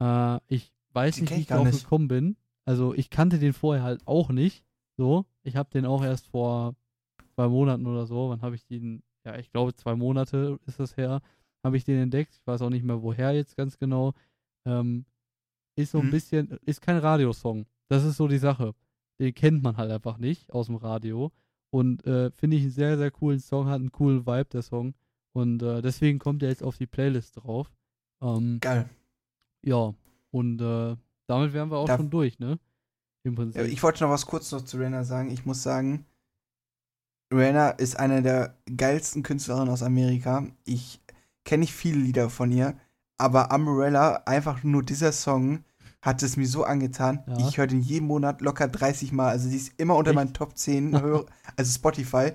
[0.01, 1.85] Äh, ich weiß Den nicht, wie ich darauf nicht.
[1.85, 2.37] gekommen bin.
[2.65, 4.65] Also ich kannte den vorher halt auch nicht.
[4.97, 6.75] So, ich habe den auch erst vor
[7.41, 8.29] zwei Monaten oder so.
[8.29, 9.03] Wann habe ich den?
[9.25, 11.21] Ja, ich glaube zwei Monate ist das her.
[11.65, 12.35] Habe ich den entdeckt.
[12.35, 14.13] Ich weiß auch nicht mehr woher jetzt ganz genau.
[14.67, 15.05] Ähm,
[15.77, 16.11] ist so ein Mhm.
[16.11, 17.67] bisschen, ist kein Radiosong.
[17.89, 18.75] Das ist so die Sache.
[19.19, 21.33] Den kennt man halt einfach nicht aus dem Radio.
[21.71, 24.95] Und äh, finde ich einen sehr, sehr coolen Song, hat einen coolen Vibe, der Song.
[25.33, 27.71] Und äh, deswegen kommt er jetzt auf die Playlist drauf.
[28.23, 28.89] Ähm, Geil.
[29.65, 29.95] ja,
[30.31, 32.59] und äh, damit wären wir auch Darf- schon durch, ne?
[33.23, 33.63] Im Prinzip.
[33.67, 35.31] Ich wollte noch was kurz noch zu Rihanna sagen.
[35.31, 36.07] Ich muss sagen,
[37.33, 40.47] Rihanna ist eine der geilsten Künstlerinnen aus Amerika.
[40.65, 41.01] Ich
[41.45, 42.75] kenne nicht viele Lieder von ihr,
[43.19, 45.65] aber Umbrella, einfach nur dieser Song,
[46.03, 47.23] hat es mir so angetan.
[47.27, 47.39] Ja.
[47.39, 49.29] Ich höre den jeden Monat locker 30 Mal.
[49.29, 50.17] Also die ist immer unter Echt?
[50.17, 51.27] meinen Top 10, höre,
[51.57, 52.33] also Spotify.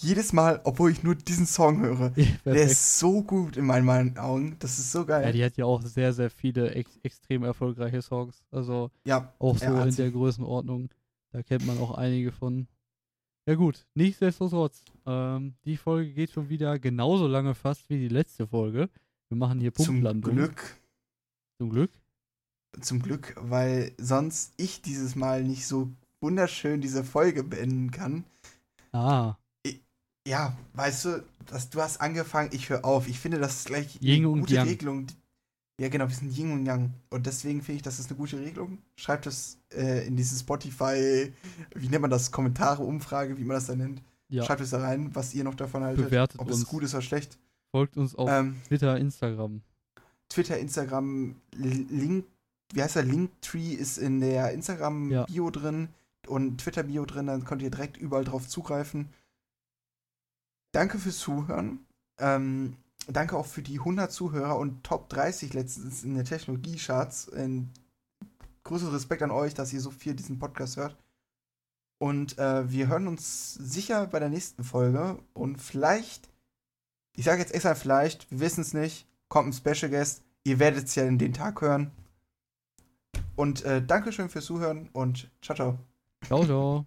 [0.00, 2.12] Jedes Mal, obwohl ich nur diesen Song höre.
[2.16, 2.24] Ja,
[2.54, 4.56] Der ist so gut in meinen, meinen Augen.
[4.58, 5.32] Das ist so ja, geil.
[5.32, 8.42] die hat ja auch sehr, sehr viele ex extrem erfolgreiche Songs.
[8.50, 10.88] Also Ja, auch so Ja, in der Größenordnung.
[11.32, 12.66] Da kennt man auch einige von.
[13.50, 14.84] Ja gut, nichtsdestotrotz.
[15.04, 18.88] Ähm, die Folge geht schon wieder genauso lange fast wie die letzte Folge.
[19.28, 20.36] Wir machen hier zum Punktlandung.
[20.36, 20.76] Glück.
[21.58, 21.90] Zum Glück.
[22.80, 25.90] Zum Glück, weil sonst ich dieses Mal nicht so
[26.20, 28.22] wunderschön diese Folge beenden kann.
[28.92, 29.34] Ah,
[30.24, 33.08] Ja, weißt du, dass du hast angefangen, ich höre auf.
[33.08, 34.68] Ich finde, das ist gleich Yin eine gute Yang.
[34.68, 35.06] Regelung.
[35.80, 36.92] Ja, genau, wir sind Yin und Yang.
[37.08, 38.76] Und deswegen finde ich, das ist eine gute Regelung.
[38.96, 41.32] Schreibt es äh, in diese Spotify,
[41.74, 44.02] wie nennt man das, Kommentare, Umfrage, wie man das dann nennt.
[44.28, 44.44] ja.
[44.44, 46.04] Schreibt es da rein, was ihr noch davon haltet.
[46.04, 46.58] Bewertet ob uns.
[46.58, 47.38] es gut ist oder schlecht.
[47.70, 49.62] Folgt uns auf Ähm, Twitter, Instagram.
[50.28, 52.26] Twitter, Instagram, Link,
[52.74, 53.04] wie heißt der?
[53.04, 55.88] Linktree ist in der Instagram-Bio drin
[56.28, 59.08] und Twitter-Bio drin, dann könnt ihr direkt überall drauf zugreifen.
[60.72, 61.80] Danke fürs Zuhören.
[62.18, 62.76] Ähm,
[63.08, 67.30] danke auch für die 100 Zuhörer und Top 30 letztens in der Technologie-Charts.
[68.62, 70.96] Größeren Respekt an euch, dass ihr so viel diesen Podcast hört.
[71.98, 75.18] Und äh, wir hören uns sicher bei der nächsten Folge.
[75.34, 76.30] Und vielleicht,
[77.14, 80.22] ich sage jetzt extra vielleicht, wir wissen es nicht, kommt ein Special Guest.
[80.44, 81.90] Ihr werdet es ja in den Tag hören.
[83.36, 85.78] Und äh, Dankeschön fürs Zuhören und ciao, ciao.
[86.24, 86.86] Ciao, ciao.